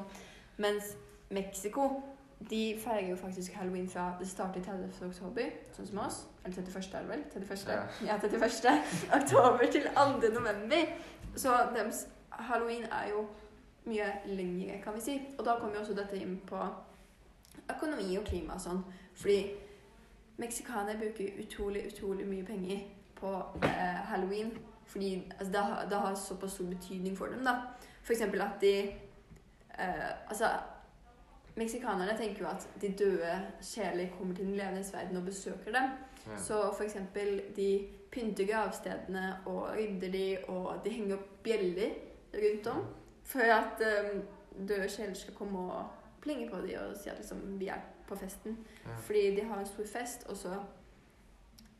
Mens 0.58 0.96
Mexico 1.30 2.02
de 2.50 2.76
feirer 2.84 3.10
jo 3.10 3.16
faktisk 3.16 3.54
halloween 3.54 3.88
fra 3.90 4.16
Det 4.20 4.28
starter 4.28 4.62
30. 4.62 5.06
oktober, 5.08 5.52
sånn 5.78 5.88
som 5.88 5.98
oss. 6.00 6.26
Eller 6.46 6.56
31. 6.56 6.94
er 6.96 7.00
det 7.00 7.10
vel? 7.10 7.24
31. 7.36 7.70
Ja. 7.70 7.84
Ja, 8.08 8.18
31. 8.18 8.84
oktober 9.22 9.72
til 9.72 9.82
2. 9.96 10.34
november. 10.34 10.86
Så 11.36 11.50
deres 11.76 12.08
halloween 12.30 12.84
er 12.84 13.10
jo 13.10 13.28
mye 13.86 14.08
lengre, 14.26 14.82
kan 14.84 14.96
vi 14.96 15.02
si. 15.02 15.22
Og 15.38 15.46
da 15.46 15.58
kommer 15.60 15.76
jo 15.76 15.82
også 15.82 15.96
dette 15.98 16.18
inn 16.18 16.38
på 16.48 16.60
økonomi 17.70 18.18
og 18.18 18.28
klima 18.28 18.58
og 18.58 18.64
sånn. 18.64 18.84
Fordi 19.16 19.40
meksikanere 20.42 21.00
bruker 21.00 21.40
utrolig, 21.44 21.86
utrolig 21.92 22.28
mye 22.28 22.46
penger 22.48 22.86
på 23.20 23.34
eh, 23.64 24.04
halloween. 24.10 24.54
Fordi 24.86 25.16
altså, 25.40 25.52
det, 25.52 25.60
har, 25.60 25.90
det 25.90 26.04
har 26.06 26.16
såpass 26.16 26.58
stor 26.58 26.70
betydning 26.72 27.18
for 27.18 27.34
dem, 27.34 27.44
da. 27.46 27.58
For 28.04 28.14
eksempel 28.14 28.42
at 28.42 28.62
de 28.62 28.76
eh, 29.80 30.10
Altså, 30.30 30.50
meksikanerne 31.56 32.18
tenker 32.18 32.44
jo 32.44 32.50
at 32.50 32.68
de 32.82 32.90
døde 33.00 33.36
sjeler 33.62 34.10
kommer 34.18 34.36
til 34.36 34.46
den 34.46 34.56
levendes 34.56 34.94
verden 34.94 35.18
og 35.18 35.26
besøker 35.26 35.72
dem. 35.72 35.92
Ja. 36.28 36.38
Så 36.38 36.74
for 36.78 36.84
eksempel 36.84 37.42
de 37.56 37.88
pynter 38.12 38.48
gravstedene 38.48 39.38
og 39.46 39.74
rydder 39.78 40.12
de, 40.12 40.38
og 40.48 40.76
de 40.86 40.90
henger 40.90 41.16
opp 41.18 41.30
bjeller 41.44 41.96
rundt 42.34 42.68
om 42.68 42.84
for 43.24 43.40
at 43.40 43.82
um, 43.82 44.22
døde 44.68 44.90
sjeler 44.90 45.14
skal 45.14 45.34
komme 45.34 45.60
og 45.60 45.86
plinge 46.22 46.50
på 46.50 46.58
dem 46.62 46.80
og 46.90 46.96
si 46.98 47.10
at 47.10 47.18
liksom, 47.18 47.60
vi 47.60 47.68
er 47.68 47.80
på 48.08 48.16
festen. 48.16 48.58
Ja. 48.86 48.96
Fordi 48.96 49.36
de 49.36 49.44
har 49.48 49.60
en 49.60 49.66
stor 49.66 49.84
fest, 49.94 50.26
og 50.30 50.38
så 50.38 50.56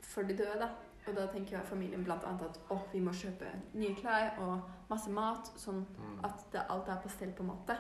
for 0.02 0.22
de 0.22 0.38
døde, 0.38 0.60
da. 0.60 0.68
Og 1.08 1.16
da 1.16 1.26
tenker 1.28 1.58
jeg 1.58 1.68
familien 1.68 2.06
annet 2.12 2.42
at 2.42 2.60
å, 2.72 2.78
vi 2.94 3.00
må 3.04 3.12
kjøpe 3.12 3.46
nye 3.74 3.96
klær 3.96 4.38
og 4.40 4.62
masse 4.90 5.12
mat, 5.12 5.50
sånn 5.60 5.86
Mm. 5.98 6.20
at 6.24 6.46
det, 6.54 6.62
alt 6.70 6.88
er 6.88 7.02
på 7.04 7.10
stell, 7.10 7.32
på 7.32 7.44
en 7.44 7.50
måte. 7.50 7.78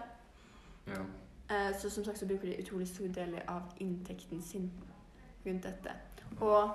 ja. 0.87 1.03
Eh, 1.49 1.73
så 1.79 1.89
som 1.89 2.03
sagt 2.03 2.17
så 2.19 2.25
bruker 2.27 2.47
de 2.47 2.61
utrolig 2.61 2.87
store 2.87 3.11
deler 3.13 3.41
av 3.47 3.61
inntekten 3.79 4.41
sin 4.41 4.71
rundt 5.45 5.63
dette. 5.63 5.91
Og 6.39 6.71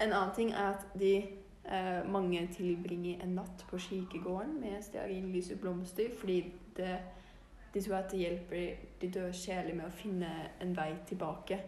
en 0.00 0.12
annen 0.12 0.34
ting 0.34 0.52
er 0.52 0.74
at 0.74 0.86
de 0.98 1.28
eh, 1.64 2.02
mange 2.08 2.46
tilbringer 2.54 3.22
en 3.22 3.36
natt 3.38 3.64
på 3.70 3.78
kirkegården 3.78 4.60
med 4.60 4.82
stearinlyse 4.82 5.56
blomster, 5.56 6.10
fordi 6.18 6.38
det, 6.76 6.98
de 7.74 7.82
tror 7.82 7.96
at 7.96 8.10
det 8.10 8.18
hjelper 8.18 8.88
de 9.00 9.10
døde 9.10 9.32
sjeler 9.36 9.74
med 9.74 9.86
å 9.88 9.94
finne 9.96 10.30
en 10.60 10.76
vei 10.76 10.92
tilbake 11.08 11.60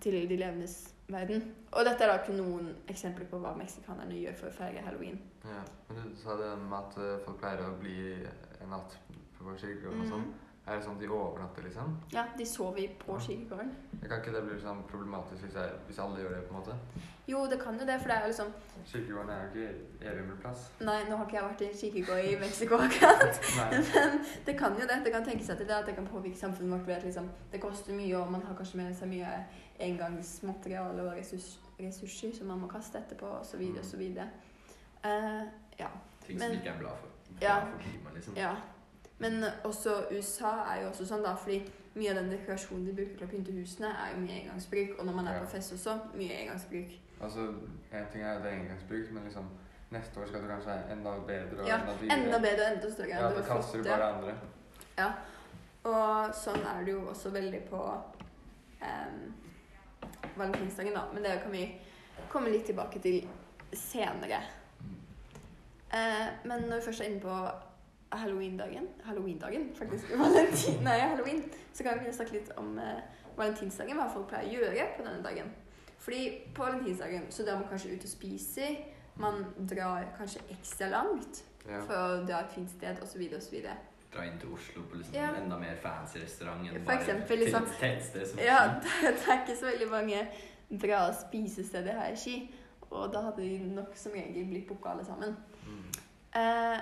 til 0.00 0.28
de 0.28 0.36
levendes 0.36 0.94
verden. 1.08 1.54
Og 1.72 1.84
dette 1.86 2.04
er 2.04 2.12
da 2.12 2.18
ikke 2.20 2.36
noen 2.36 2.72
eksempler 2.88 3.28
på 3.30 3.40
hva 3.42 3.54
meksikanerne 3.58 4.18
gjør 4.18 4.36
for 4.40 4.50
å 4.50 4.56
feire 4.58 4.82
halloween. 4.84 5.20
Ja. 5.44 5.62
Men 5.88 6.10
du 6.12 6.18
sa 6.20 6.36
det 6.40 6.50
med 6.64 6.78
at 6.78 6.98
eh, 7.02 7.16
folk 7.24 7.40
pleier 7.40 7.64
å 7.64 7.78
bli 7.80 7.98
en 8.62 8.74
natt 8.74 8.98
på 9.38 9.54
kirkegården 9.54 10.04
og 10.04 10.12
sånn. 10.12 10.28
Mhm. 10.28 10.44
Er 10.68 10.76
det 10.76 10.84
sånn 10.84 10.96
at 10.96 11.00
de 11.00 11.08
overnatter, 11.08 11.62
liksom? 11.64 11.94
Ja, 12.12 12.26
de 12.38 12.44
sover 12.46 12.88
på 13.00 13.14
Ja. 13.14 13.18
kirkegården. 13.24 13.70
Kan 14.08 14.20
ikke 14.20 14.32
det 14.34 14.42
bli 14.44 14.58
sånn 14.60 14.82
problematisk 14.90 15.42
hvis, 15.46 15.54
jeg, 15.54 15.70
hvis 15.86 15.98
alle 15.98 16.18
gjør 16.20 16.34
det, 16.34 16.42
på 16.48 16.54
en 16.54 16.60
måte? 16.60 16.74
Jo, 17.28 17.46
det 17.46 17.58
kan 17.60 17.78
jo 17.80 17.86
det, 17.86 17.96
for 18.00 18.08
det 18.08 18.16
er 18.16 18.20
jo 18.20 18.26
liksom 18.28 18.52
Kirkegården 18.88 19.30
er 19.30 19.40
jo 19.42 19.48
ikke 19.48 20.10
evig 20.10 20.36
plass. 20.40 20.70
Nei, 20.80 21.04
nå 21.08 21.16
har 21.16 21.24
ikke 21.26 21.36
jeg 21.36 21.44
vært 21.48 21.60
i 21.60 21.72
kirkegård 21.80 22.24
i 22.24 22.36
Mexico 22.40 22.74
akkurat. 22.74 23.40
Men 23.72 24.20
det 24.46 24.58
kan 24.58 24.72
jo 24.80 24.86
det. 24.86 24.98
Det 25.04 25.12
kan 25.12 25.24
tenke 25.24 25.44
seg 25.44 25.56
til 25.58 25.66
det 25.68 25.74
at 25.76 25.86
det 25.86 25.94
kan 25.96 26.06
påvirke 26.06 26.36
samfunnet 26.38 26.70
vårt 26.78 26.86
ved 26.86 26.94
at 26.96 27.04
liksom, 27.04 27.28
det 27.52 27.60
koster 27.60 27.92
mye, 27.96 28.16
og 28.18 28.30
man 28.32 28.42
har 28.42 28.54
kanskje 28.56 28.76
med 28.82 28.94
seg 28.96 29.08
mye 29.08 29.32
engangsmateriale 29.80 31.02
og 31.08 31.16
ressurs, 31.16 31.58
ressurser 31.80 32.32
som 32.36 32.46
man 32.52 32.60
må 32.60 32.68
kaste 32.68 32.98
etterpå, 32.98 33.26
osv., 33.40 33.60
Mm. 33.60 33.78
osv. 33.80 34.02
Uh, 35.04 35.44
ja. 35.78 35.88
Ting 36.26 36.38
som 36.40 36.48
Men- 36.50 36.58
ikke 36.58 36.68
er 36.74 36.78
bra 36.80 36.90
for, 36.96 37.08
bra 37.40 37.46
Ja. 37.48 37.60
for 37.60 37.78
klimaet, 37.78 38.14
liksom. 38.14 38.34
ja. 38.36 38.54
Men 39.18 39.44
også 39.64 40.04
USA 40.12 40.50
er 40.72 40.82
jo 40.82 40.88
også 40.92 41.06
sånn, 41.06 41.22
da, 41.24 41.34
fordi 41.34 41.62
mye 41.98 42.10
av 42.12 42.16
den 42.20 42.30
dekorasjonen 42.30 42.84
de 42.86 42.92
bruker 42.94 43.16
til 43.18 43.26
å 43.26 43.30
pynte 43.30 43.52
husene, 43.56 43.88
er 43.90 44.12
jo 44.14 44.20
mye 44.22 44.36
engangsbruk. 44.44 44.92
Og 44.98 45.06
når 45.06 45.14
man 45.16 45.26
er 45.26 45.34
Ja. 45.34 45.40
på 45.44 45.50
fest 45.56 45.72
også, 45.72 45.96
mye 46.14 46.36
engangsbruk. 46.42 46.92
Altså, 47.20 47.46
en 47.92 48.06
ting 48.12 48.22
er 48.22 48.36
at 48.36 48.42
det 48.44 48.52
er 48.52 48.60
engangsbruk, 48.60 49.10
men 49.12 49.24
liksom 49.24 49.48
neste 49.90 50.20
år 50.20 50.26
skal 50.26 50.42
du 50.42 50.46
kanskje 50.46 50.66
være 50.70 50.92
enda 50.92 51.16
bedre 51.26 51.62
og 51.62 51.68
Ja, 51.68 51.80
enda 51.80 51.96
dyrere. 52.00 52.18
Enda 52.18 52.38
bedre 52.38 52.66
og 52.66 52.72
enda 52.76 52.90
større. 52.92 53.08
Ja, 53.08 53.30
da 53.30 53.42
kaster 53.42 53.82
du 53.82 53.88
bare 53.88 54.12
andre. 54.14 54.34
Ja. 54.98 55.12
Og 55.84 56.34
sånn 56.34 56.62
er 56.66 56.84
det 56.84 56.92
jo 56.92 57.00
også 57.08 57.30
veldig 57.32 57.60
på 57.70 57.82
um, 58.82 59.34
valentinsdagen, 60.36 60.94
da. 60.94 61.04
Men 61.12 61.22
det 61.22 61.40
kan 61.42 61.52
vi 61.52 61.80
komme 62.28 62.50
litt 62.50 62.66
tilbake 62.66 63.00
til 63.02 63.26
senere. 63.72 64.40
Eh, 65.92 66.26
men 66.44 66.60
når 66.68 66.76
vi 66.76 66.84
først 66.84 67.00
er 67.00 67.04
inne 67.10 67.20
på 67.20 67.36
halloween-dagen 68.12 68.88
Halloween-dagen, 69.04 69.70
faktisk. 69.74 70.10
Valentin, 70.22 70.82
nei, 70.84 70.98
halloween. 71.00 71.42
Så 71.72 71.84
kan 71.84 71.98
vi 72.04 72.12
snakke 72.12 72.32
litt 72.38 72.50
om 72.56 72.78
eh, 72.78 73.00
valentinsdagen. 73.36 73.96
Hva 73.98 74.08
folk 74.12 74.28
pleier 74.30 74.62
å 74.68 74.72
gjøre 74.72 74.94
på 74.96 75.04
denne 75.06 75.22
dagen. 75.24 75.50
Fordi 75.98 76.22
på 76.56 76.62
valentinsdagen 76.64 77.26
så 77.34 77.44
drar 77.44 77.58
man 77.60 77.68
kanskje 77.68 77.92
ut 77.96 78.04
og 78.06 78.12
spiser. 78.12 78.78
Man 79.18 79.44
drar 79.68 80.08
kanskje 80.18 80.40
ekstra 80.54 80.88
langt 80.94 81.44
Ja. 81.68 81.80
for 81.84 81.92
å 81.94 82.20
dra 82.24 82.38
et 82.46 82.52
fint 82.54 82.70
sted, 82.70 82.96
osv., 83.02 83.20
osv. 83.36 83.56
Dra 84.14 84.22
inn 84.24 84.38
til 84.40 84.52
Oslo 84.54 84.82
på 84.88 84.96
liksom 84.96 85.14
Ja. 85.18 85.34
enda 85.36 85.58
mer 85.60 85.74
fancy 85.82 86.18
restaurant 86.22 86.64
enn 86.64 86.84
For 86.84 86.92
eksempel, 86.94 87.28
bare 87.28 87.44
liksom- 87.44 87.66
tettsted 87.80 88.26
som 88.30 88.38
Ja, 88.38 88.80
det, 88.80 88.94
det 89.18 89.26
er 89.28 89.42
ikke 89.42 89.56
så 89.58 89.66
veldig 89.66 89.90
mange 89.90 90.22
bra 90.80 91.12
spisesteder 91.12 91.92
her 92.00 92.12
i 92.12 92.16
Ski. 92.16 92.54
Og 92.90 93.12
da 93.12 93.20
hadde 93.20 93.42
de 93.42 93.58
nok 93.74 93.92
som 93.94 94.12
regel 94.16 94.46
blitt 94.48 94.66
booka 94.68 94.94
alle 94.94 95.04
sammen. 95.04 95.36
Mm. 95.66 95.84
Eh, 96.40 96.80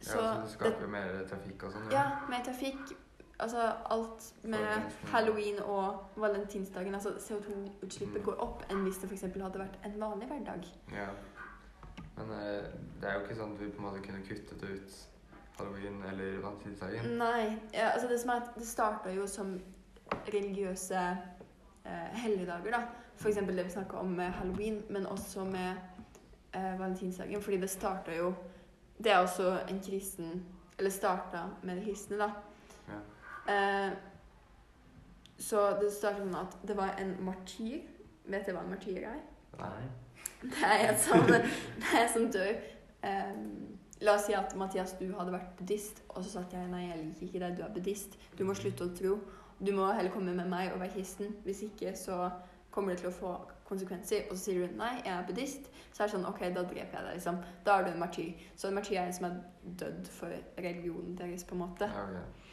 Så, 0.00 0.18
ja, 0.18 0.46
så 0.46 0.58
det 0.58 0.72
det, 0.74 0.82
jo 0.82 0.88
mer 0.92 1.26
trafikk 1.28 1.62
og 1.64 1.72
sånn? 1.72 1.90
ja, 1.92 2.06
mer 2.30 2.44
trafikk 2.44 2.96
Altså 3.38 3.60
alt 3.92 4.34
med 4.48 4.86
halloween 5.12 5.58
og 5.60 6.06
valentinsdagen. 6.16 6.94
Altså 6.94 7.10
CO2-utslippet 7.20 8.16
Mm. 8.16 8.24
går 8.24 8.38
opp 8.40 8.62
enn 8.70 8.84
hvis 8.86 8.96
det 9.02 9.10
f.eks. 9.10 9.22
hadde 9.42 9.58
vært 9.60 9.76
en 9.84 10.00
vanlig 10.00 10.28
hverdag. 10.30 10.64
Ja. 10.92 11.10
Men 12.16 12.30
eh, 12.32 12.64
det 13.00 13.10
er 13.10 13.18
jo 13.18 13.26
ikke 13.26 13.36
sånn 13.36 13.52
at 13.52 13.60
vi 13.60 13.68
på 13.68 13.82
en 13.82 13.88
måte 13.90 14.00
kunne 14.06 14.22
kuttet 14.24 14.62
ut 14.64 14.96
halloween 15.58 16.02
eller 16.08 16.38
valentinsdagen. 16.40 17.18
Nei. 17.18 17.58
Ja, 17.74 17.90
altså 17.90 18.08
det 18.08 18.20
som 18.20 18.30
er 18.32 18.40
at 18.40 18.56
det 18.56 18.66
starta 18.66 19.12
jo 19.12 19.26
som 19.28 19.60
religiøse 20.32 21.04
eh, 21.84 22.08
helligdager, 22.22 22.70
da. 22.72 22.80
Eksempel 23.20 23.56
det 23.56 23.64
vi 23.68 23.70
snakka 23.76 24.00
om 24.00 24.16
med 24.16 24.32
halloween, 24.32 24.82
men 24.90 25.06
også 25.06 25.44
med 25.44 25.76
eh, 26.54 26.78
valentinsdagen. 26.78 27.42
Fordi 27.42 27.60
det 27.60 27.70
starta 27.70 28.16
jo 28.16 28.32
Det 28.98 29.12
er 29.12 29.18
også 29.18 29.50
en 29.68 29.80
kristen 29.84 30.44
Eller 30.78 30.90
starta 30.90 31.42
med 31.62 31.76
det 31.76 31.84
kristne, 31.84 32.18
da. 32.18 32.30
Ja. 32.88 32.98
Eh, 33.52 33.92
så 35.38 35.70
det 35.80 35.92
starta 35.92 36.24
med 36.24 36.36
at 36.40 36.56
det 36.68 36.76
var 36.76 36.96
en 37.00 37.16
martyr. 37.24 37.80
Vet 38.26 38.46
dere 38.46 38.56
hva 38.56 38.64
en 38.64 38.70
martyr 38.74 38.98
er? 39.08 39.22
Nei. 39.58 39.86
Det 40.42 40.62
er 40.64 40.88
en 40.90 40.98
som, 41.00 41.24
som 42.12 42.28
dør. 42.32 42.52
eh, 43.02 43.32
la 44.00 44.14
oss 44.18 44.26
si 44.28 44.34
at 44.36 44.52
Mathias, 44.56 44.92
du 45.00 45.06
hadde 45.16 45.32
vært 45.32 45.56
buddhist, 45.56 46.02
og 46.08 46.24
så 46.24 46.30
sa 46.30 46.42
jeg 46.52 46.68
nei, 46.68 46.82
jeg 46.90 46.98
liker 47.04 47.26
ikke 47.26 47.40
deg, 47.46 47.56
du 47.56 47.62
er 47.64 47.72
buddhist. 47.72 48.18
Du 48.36 48.44
må 48.44 48.54
slutte 48.54 48.84
å 48.84 48.92
tro. 48.96 49.16
Du 49.58 49.72
må 49.72 49.86
heller 49.96 50.12
komme 50.12 50.34
med 50.36 50.50
meg 50.52 50.74
og 50.74 50.80
være 50.82 50.92
kristen. 50.98 51.36
Hvis 51.44 51.62
ikke 51.64 51.94
så 51.96 52.26
kommer 52.70 52.92
det 52.92 53.00
til 53.00 53.08
å 53.08 53.16
få 53.16 53.32
konsekvenser. 53.68 54.26
Og 54.30 54.36
så 54.36 54.44
sier 54.44 54.66
du 54.66 54.78
nei, 54.78 54.92
jeg 55.04 55.12
er 55.14 55.26
buddhist. 55.28 55.70
Så 55.92 56.02
er 56.02 56.08
det 56.08 56.14
sånn, 56.16 56.26
ok, 56.28 56.42
da 56.54 56.62
dreper 56.62 56.98
jeg 56.98 57.06
deg, 57.06 57.12
liksom. 57.18 57.40
Da 57.66 57.78
er 57.78 57.86
du 57.86 57.92
en 57.92 58.02
martyr. 58.02 58.44
Så 58.56 58.68
en 58.70 58.78
martyr 58.78 58.98
er 59.00 59.06
en 59.06 59.16
som 59.16 59.28
er 59.30 59.38
dødd 59.84 60.10
for 60.18 60.36
religionen 60.58 61.16
deres, 61.18 61.44
på 61.44 61.56
en 61.58 61.64
måte. 61.64 61.90
Ja, 61.90 62.04
okay. 62.04 62.52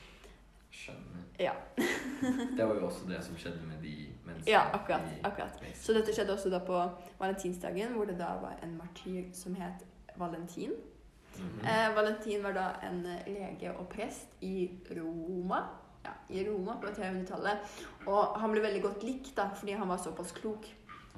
Skjønner. 0.74 1.25
Ja. 1.39 1.51
Det 2.58 2.65
var 2.65 2.75
jo 2.75 2.86
også 2.88 3.05
det 3.08 3.20
som 3.24 3.38
skjedde 3.38 3.62
med 3.67 3.84
de 3.84 4.08
menneskene. 4.25 4.50
Ja, 4.50 4.63
akkurat, 4.74 5.05
akkurat. 5.24 5.60
Så 5.77 5.93
dette 5.93 6.15
skjedde 6.15 6.34
også 6.34 6.50
da 6.50 6.63
på 6.65 6.79
valentinsdagen, 7.20 7.93
hvor 7.93 8.10
det 8.10 8.17
da 8.17 8.32
var 8.41 8.58
en 8.63 8.74
martyr 8.77 9.29
som 9.38 9.53
het 9.60 9.86
Valentin. 10.17 10.74
Mhm. 11.38 11.62
Eh, 11.65 11.96
Valentin 11.96 12.43
var 12.43 12.53
da 12.53 12.67
en 12.89 13.03
lege 13.27 13.74
og 13.77 13.88
prest 13.89 14.27
i 14.41 14.72
Roma. 14.98 15.62
Ja, 16.03 16.12
i 16.29 16.43
Roma 16.50 16.75
på 16.82 16.88
300-tallet. 16.88 17.58
Og 18.08 18.39
han 18.39 18.51
ble 18.51 18.62
veldig 18.62 18.82
godt 18.84 19.03
likt 19.03 19.36
da, 19.38 19.50
fordi 19.55 19.77
han 19.79 19.88
var 19.88 20.01
såpass 20.03 20.34
klok. 20.36 20.67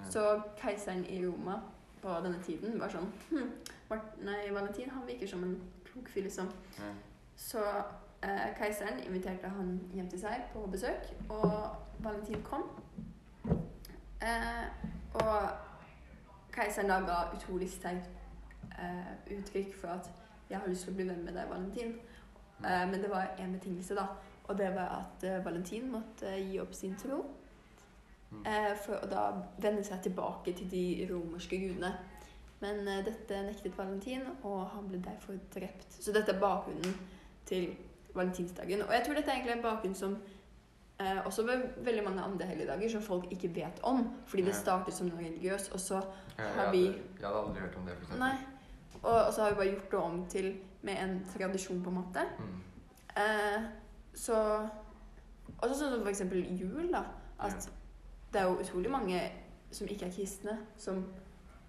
Så 0.09 0.41
keiseren 0.61 1.05
i 1.05 1.25
Roma 1.25 1.59
på 2.01 2.09
denne 2.23 2.39
tiden 2.43 2.79
var 2.79 2.91
sånn 2.93 3.07
hm, 3.29 3.51
Nei, 4.25 4.41
Valentin 4.51 4.89
han 4.89 5.05
virker 5.07 5.27
som 5.27 5.43
en 5.43 5.55
klok 5.85 6.09
fyr, 6.09 6.25
liksom. 6.25 6.49
Så 7.35 7.61
eh, 8.23 8.49
keiseren 8.57 8.99
inviterte 9.05 9.49
han 9.49 9.79
hjem 9.93 10.09
til 10.09 10.19
seg 10.19 10.47
på 10.53 10.65
besøk, 10.71 11.07
og 11.29 11.75
Valentin 12.03 12.43
kom. 12.43 12.65
Eh, 14.21 14.65
og 15.13 15.49
keiseren 16.55 16.89
da 16.89 16.99
ga 17.07 17.19
utrolig 17.35 17.69
sterkt 17.71 18.09
eh, 18.79 19.37
uttrykk 19.37 19.75
for 19.79 19.87
at 19.87 20.11
'jeg 20.49 20.59
har 20.59 20.67
lyst 20.67 20.83
til 20.83 20.93
å 20.93 20.95
bli 20.95 21.07
venn 21.07 21.25
med 21.25 21.33
deg, 21.33 21.49
Valentin'. 21.49 21.95
Eh, 22.65 22.91
men 22.91 23.01
det 23.01 23.09
var 23.09 23.35
en 23.39 23.53
betingelse, 23.53 23.95
da. 23.95 24.05
Og 24.43 24.57
det 24.57 24.75
var 24.75 25.05
at 25.05 25.23
eh, 25.23 25.45
Valentin 25.45 25.91
måtte 25.91 26.35
gi 26.37 26.59
opp 26.59 26.73
sin 26.73 26.95
tro. 26.95 27.23
Eh, 28.45 28.75
for 28.85 28.99
å 29.01 29.07
da 29.09 29.23
vende 29.61 29.83
seg 29.83 30.01
tilbake 30.03 30.53
til 30.57 30.67
de 30.71 31.07
romerske 31.11 31.57
gudene. 31.57 31.93
Men 32.61 32.87
eh, 32.87 33.03
dette 33.05 33.41
nektet 33.45 33.77
Valentin, 33.77 34.21
og 34.43 34.67
han 34.73 34.87
ble 34.87 34.99
derfor 35.03 35.37
drept. 35.53 35.87
Så 36.01 36.11
dette 36.15 36.31
er 36.35 36.39
bakgrunnen 36.39 36.95
til 37.45 37.75
valentinsdagen. 38.15 38.81
Og 38.87 38.93
jeg 38.93 39.05
tror 39.05 39.13
dette 39.19 39.31
er 39.31 39.35
egentlig 39.39 39.55
en 39.57 39.63
bakgrunn 39.65 39.95
som 39.95 40.17
eh, 40.99 41.19
også 41.25 41.43
ved 41.45 41.63
veldig 41.83 42.03
mange 42.03 42.21
andre 42.23 42.45
helligdager 42.45 42.89
som 42.89 43.01
folk 43.01 43.25
ikke 43.31 43.51
vet 43.55 43.79
om. 43.83 44.05
Fordi 44.27 44.45
det 44.47 44.55
startet 44.55 44.93
som 44.93 45.07
noe 45.07 45.19
religiøst, 45.23 45.73
og 45.73 45.79
så 45.79 46.01
Har 46.37 46.71
vi- 46.71 46.85
jeg 46.85 47.23
hadde 47.27 47.37
aldri 47.39 47.59
hørt 47.61 47.75
om 47.77 47.85
det, 47.85 47.93
for 47.97 48.03
eksempel. 48.05 48.19
Nei. 48.19 48.37
Og, 49.03 49.11
og 49.27 49.33
så 49.33 49.41
har 49.41 49.49
vi 49.49 49.55
bare 49.55 49.71
gjort 49.73 49.91
det 49.91 49.99
om 49.99 50.25
til 50.29 50.55
med 50.81 50.97
en 51.03 51.25
tradisjon, 51.37 51.83
på 51.83 51.89
en 51.89 51.95
måte. 51.95 52.19
Mm. 52.39 52.61
Eh, 53.17 53.61
så 54.13 54.67
Også 55.61 55.75
sånn 55.79 55.91
som 55.93 56.01
for 56.01 56.09
eksempel 56.09 56.41
jul, 56.59 56.91
da. 56.91 57.03
At 57.39 57.69
det 58.35 58.41
er 58.43 58.49
jo 58.51 58.59
utrolig 58.59 58.91
mange 58.91 59.19
som 59.71 59.87
ikke 59.87 60.05
er 60.05 60.11
kristne, 60.11 60.57
som 60.77 61.05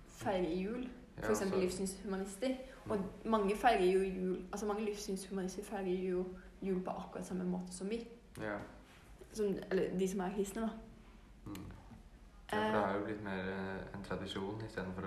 feirer 0.09 0.51
jul. 0.59 0.89
Ja, 1.23 1.31
eksempel 1.31 1.59
så- 1.59 1.61
livssynshumanister. 1.65 2.57
Og 2.91 2.99
mange 3.25 3.57
feirer 3.57 3.85
jo 3.93 4.03
jul 4.03 4.37
Altså 4.53 4.67
mange 4.67 4.85
livssynshumanister 4.85 5.65
feirer 5.65 6.09
jo 6.11 6.25
jul 6.63 6.83
på 6.85 6.91
akkurat 6.91 7.27
samme 7.27 7.45
måte 7.45 7.73
som 7.73 7.89
vi. 7.91 8.01
Ja. 8.41 8.59
Som, 9.33 9.47
eller 9.71 9.99
de 9.99 10.09
som 10.09 10.21
er 10.21 10.31
kristne, 10.35 10.63
da. 10.63 10.69
Mm. 11.47 11.55
ja, 12.53 12.57
for 12.57 12.77
det 12.79 12.85
har 12.87 12.95
jo 12.99 13.05
blitt 13.05 13.23
mer 13.25 13.39
eh, 13.53 13.97
en 13.99 14.05
tradisjon 14.05 14.63
istedenfor 14.67 15.03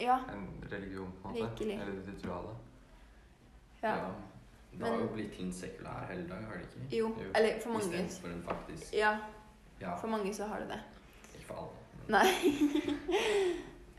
Ja. 0.00 0.18
en 0.34 0.64
religion, 0.72 1.12
på 1.22 1.28
en 1.28 1.34
måte. 1.34 1.50
Virkelig. 1.50 1.74
Eller 1.80 1.92
et 2.02 2.08
ritual. 2.16 2.44
ja. 3.82 3.96
Det 4.78 4.88
har 4.88 4.96
jo 4.96 5.06
blitt 5.12 5.32
til 5.32 5.44
en 5.46 5.52
sekulær 5.52 6.06
helligdag, 6.10 6.36
har 6.44 6.52
det 6.52 6.62
ikke? 6.62 6.96
Jo. 6.96 7.08
Jo. 7.08 7.30
Eller 7.36 7.60
for 7.62 7.70
mange 7.72 8.04
Istedenfor 8.06 8.28
en 8.28 8.42
faktisk 8.42 8.94
Ja, 8.94 9.18
Ja, 9.80 9.96
for 9.96 10.08
mange 10.08 10.34
så 10.34 10.46
har 10.46 10.58
det 10.58 10.68
det. 10.68 10.80
For 11.52 11.62
alle. 11.62 11.78
Nei. 12.08 12.26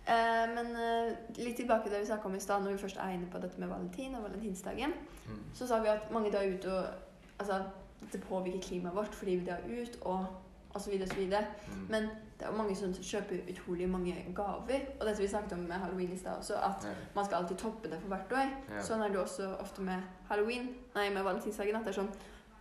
uh, 0.09 0.45
men 0.57 0.73
uh, 0.75 1.13
litt 1.39 1.55
tilbake 1.61 1.87
til 1.87 1.95
det 1.95 2.03
vi 2.03 2.09
snakka 2.11 2.27
om 2.29 2.35
i 2.35 2.43
stad, 2.43 2.65
når 2.65 2.75
vi 2.75 2.83
først 2.83 2.97
er 2.99 3.15
inne 3.15 3.29
på 3.31 3.39
dette 3.43 3.61
med 3.61 3.71
valentin 3.71 4.15
og 4.15 4.23
valentinsdagen, 4.27 4.93
Mm. 5.23 5.37
så 5.55 5.67
sa 5.67 5.77
vi 5.79 5.87
at 5.87 6.09
mange 6.11 6.31
drar 6.31 6.43
ut 6.43 6.65
og 6.65 6.85
Altså, 7.39 7.63
det 8.13 8.21
påvirker 8.23 8.59
klimaet 8.61 8.95
vårt 8.95 9.15
fordi 9.15 9.35
vi 9.35 9.45
drar 9.45 9.63
ut 9.67 9.97
og 10.01 10.25
osv. 10.75 10.93
osv. 11.03 11.23
Mm. 11.23 11.87
Men 11.89 12.03
det 12.39 12.47
er 12.47 12.51
mange 12.51 12.75
som 12.75 12.93
kjøper 12.93 13.35
utrolig 13.51 13.89
mange 13.89 14.15
gaver. 14.35 14.79
Og 14.99 15.07
dette 15.07 15.21
vi 15.21 15.27
snakket 15.27 15.53
om 15.53 15.59
med 15.59 15.75
halloween 15.75 16.13
i 16.13 16.17
stad 16.17 16.37
også, 16.37 16.53
at 16.55 16.85
ja. 16.87 16.93
man 17.15 17.25
skal 17.25 17.35
alltid 17.37 17.57
toppe 17.57 17.89
det 17.89 17.99
for 18.01 18.07
hvert 18.07 18.31
år. 18.31 18.53
Ja. 18.75 18.81
Sånn 18.83 19.01
er 19.01 19.09
det 19.13 19.19
også 19.21 19.49
ofte 19.59 19.81
med 19.81 20.01
halloween, 20.29 20.69
nei, 20.95 21.09
med 21.09 21.23
valentinsdagen. 21.23 21.75
At 21.75 21.85
det 21.87 21.93
er 21.93 22.01
sånn 22.01 22.11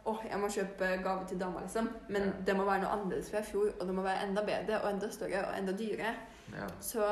åh, 0.06 0.16
jeg 0.30 0.40
må 0.40 0.48
kjøpe 0.48 0.84
gave 1.02 1.26
til 1.28 1.40
dama, 1.40 1.60
liksom. 1.60 1.88
Men 2.08 2.22
Ja. 2.22 2.30
det 2.46 2.56
må 2.56 2.64
være 2.64 2.80
noe 2.80 2.90
annerledes 2.90 3.30
fra 3.30 3.38
i 3.38 3.42
fjor, 3.42 3.68
og 3.80 3.86
det 3.86 3.94
må 3.94 4.02
være 4.02 4.28
enda 4.28 4.42
bedre 4.44 4.80
og 4.82 4.90
enda 4.92 5.10
større 5.10 5.44
og 5.48 5.58
enda 5.58 5.72
dyrere. 5.72 6.14
Ja. 6.52 6.66
Så 6.80 7.04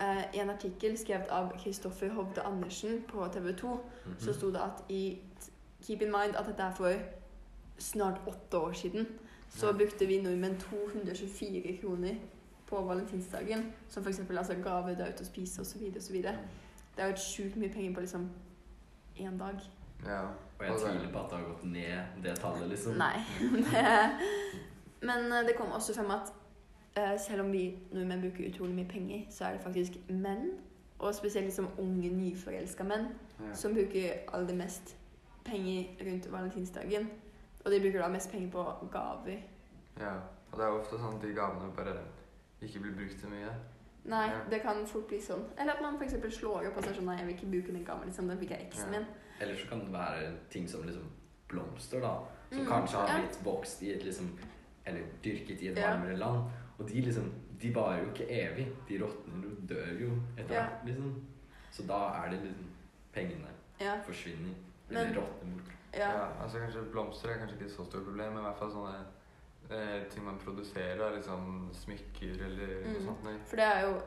eh, 0.00 0.24
i 0.34 0.38
en 0.38 0.50
artikkel 0.50 0.98
skrevet 0.98 1.28
av 1.30 1.50
Kristoffer 1.58 2.08
Hovde 2.10 2.40
Andersen 2.42 3.02
på 3.08 3.28
TV 3.32 3.52
2, 3.56 3.68
Mhm. 4.06 4.14
så 4.18 4.32
sto 4.34 4.46
det 4.50 4.60
at 4.60 4.84
i 4.88 5.18
Keep 5.82 6.02
in 6.02 6.08
mind 6.12 6.36
at 6.36 6.46
dette 6.46 6.62
er 6.62 6.74
for 6.74 6.92
snart 7.78 8.20
åtte 8.26 8.58
år 8.58 8.72
siden. 8.72 9.06
Så 9.50 9.66
Ja. 9.66 9.72
brukte 9.72 10.06
vi 10.06 10.20
nordmenn 10.22 10.56
224 10.60 11.78
kroner 11.80 12.14
på 12.66 12.80
valentinsdagen. 12.84 13.72
Som 13.88 14.02
f.eks. 14.02 14.18
Altså 14.30 14.54
gave, 14.54 14.94
dra 14.94 15.08
ut 15.08 15.20
og 15.20 15.26
spise 15.26 15.60
osv. 15.60 15.82
osv. 15.96 16.14
Det 16.22 17.04
er 17.04 17.06
jo 17.06 17.16
sjukt 17.16 17.56
mye 17.56 17.68
penger 17.72 17.94
på 17.94 18.00
liksom 18.00 18.28
én 19.16 19.38
dag. 19.38 19.60
Ja. 20.06 20.20
Og 20.58 20.64
jeg 20.66 20.74
tviler 20.80 21.12
på 21.12 21.18
at 21.24 21.30
det 21.30 21.38
har 21.38 21.44
gått 21.46 21.64
ned, 21.64 22.22
det 22.22 22.36
tallet, 22.38 22.68
liksom. 22.68 22.96
Nei. 22.98 23.18
Det, 25.00 25.06
men 25.06 25.32
eh, 25.32 25.44
det 25.46 25.54
kom 25.56 25.70
også 25.72 25.94
frem 25.94 26.10
at 26.10 26.32
eh, 26.96 27.14
selv 27.22 27.44
om 27.44 27.52
vi 27.52 27.78
nordmenn 27.92 28.20
bruker 28.24 28.48
utrolig 28.48 28.74
mye 28.74 28.88
penger, 28.90 29.26
så 29.30 29.44
er 29.44 29.52
det 29.52 29.62
faktisk 29.62 29.98
menn, 30.10 30.48
og 30.98 31.14
spesielt 31.14 31.46
liksom 31.46 31.68
unge, 31.78 32.10
nyforelska 32.10 32.84
menn, 32.84 33.08
Ja. 33.38 33.52
som 33.54 33.74
bruker 33.74 34.16
aller 34.34 34.54
mest 34.58 34.96
penger 35.44 35.84
rundt 36.02 36.26
valentinsdagen. 36.32 37.06
Og 37.64 37.70
de 37.70 37.78
bruker 37.80 38.00
da 38.02 38.08
mest 38.08 38.30
penger 38.32 38.50
på 38.50 38.64
gaver. 38.92 39.38
ja. 40.00 40.16
Og 40.50 40.58
det 40.58 40.64
er 40.64 40.72
ofte 40.80 40.96
sånn 40.98 41.14
at 41.18 41.22
de 41.22 41.34
gavene 41.36 41.66
bare 41.76 41.92
ikke 42.64 42.80
blir 42.80 42.94
brukt 42.96 43.20
så 43.20 43.28
mye. 43.28 43.50
Nei, 44.08 44.26
Ja. 44.26 44.38
det 44.50 44.62
kan 44.62 44.86
fort 44.86 45.06
bli 45.06 45.18
sånn. 45.20 45.44
Eller 45.60 45.72
at 45.74 45.82
man 45.82 45.94
f.eks. 46.00 46.14
slår 46.38 46.66
opp 46.70 46.76
og 46.78 46.84
sier 46.84 46.94
sånn 46.96 47.04
Nei, 47.04 47.16
jeg 47.18 47.26
vil 47.26 47.34
ikke 47.34 47.50
bruke 47.50 47.72
den 47.76 47.84
gaven. 47.84 48.06
Liksom, 48.08 48.28
den 48.28 48.38
fikk 48.38 48.50
jeg 48.50 48.66
eksen 48.66 48.92
Ja. 48.94 48.98
min. 48.98 49.06
Eller 49.40 49.56
så 49.56 49.68
kan 49.68 49.80
det 49.80 49.92
være 49.92 50.32
ting 50.50 50.68
som 50.68 50.82
liksom 50.86 51.04
blomster, 51.48 52.00
da. 52.00 52.14
Som 52.50 52.60
Mm, 52.60 52.66
kanskje 52.66 52.96
har 52.98 53.08
ja. 53.08 53.18
blitt 53.20 53.38
vokst 53.44 53.82
i 53.82 53.92
et 53.92 54.02
liksom 54.04 54.38
Eller 54.86 55.02
dyrket 55.24 55.62
i 55.62 55.68
et 55.68 55.76
Ja. 55.78 55.90
varmere 55.90 56.16
land. 56.16 56.50
Og 56.78 56.88
de 56.88 57.00
liksom 57.00 57.32
De 57.60 57.74
varer 57.74 57.98
jo 58.04 58.10
ikke 58.12 58.26
evig. 58.30 58.68
De 58.88 58.98
råtner 58.98 59.46
og 59.50 59.68
dør 59.68 60.00
jo 60.00 60.10
etter 60.38 60.54
Ja. 60.54 60.62
hvert, 60.66 60.86
liksom. 60.86 61.24
Så 61.72 61.82
da 61.86 61.98
er 62.24 62.30
det 62.30 62.40
liksom 62.40 62.64
Pengene 63.12 63.48
Ja. 63.80 63.98
forsvinner. 64.06 64.54
Men- 64.88 64.96
Eller 65.06 65.20
råtner 65.20 65.52
bort. 65.52 65.72
ja. 65.94 66.10
Ja, 66.10 66.42
altså 66.42 66.58
kanskje 66.58 66.90
Blomster 66.92 67.28
er 67.28 67.38
kanskje 67.38 67.54
ikke 67.56 67.64
et 67.64 67.70
så 67.72 67.84
stort 67.84 68.04
problem, 68.04 68.32
men 68.32 68.38
i 68.42 68.46
hvert 68.46 68.58
fall 68.58 68.70
sånne 68.70 69.04
eh, 69.70 70.04
ting 70.10 70.24
man 70.24 70.38
produserer, 70.38 71.16
liksom 71.16 71.68
smykker 71.72 72.44
eller 72.44 72.84
noe 72.86 72.98
Mm. 72.98 73.06
sånt. 73.06 73.24
Nei. 73.24 73.38
For 73.46 73.56
det 73.56 73.64
er 73.66 73.80
jo 73.86 74.00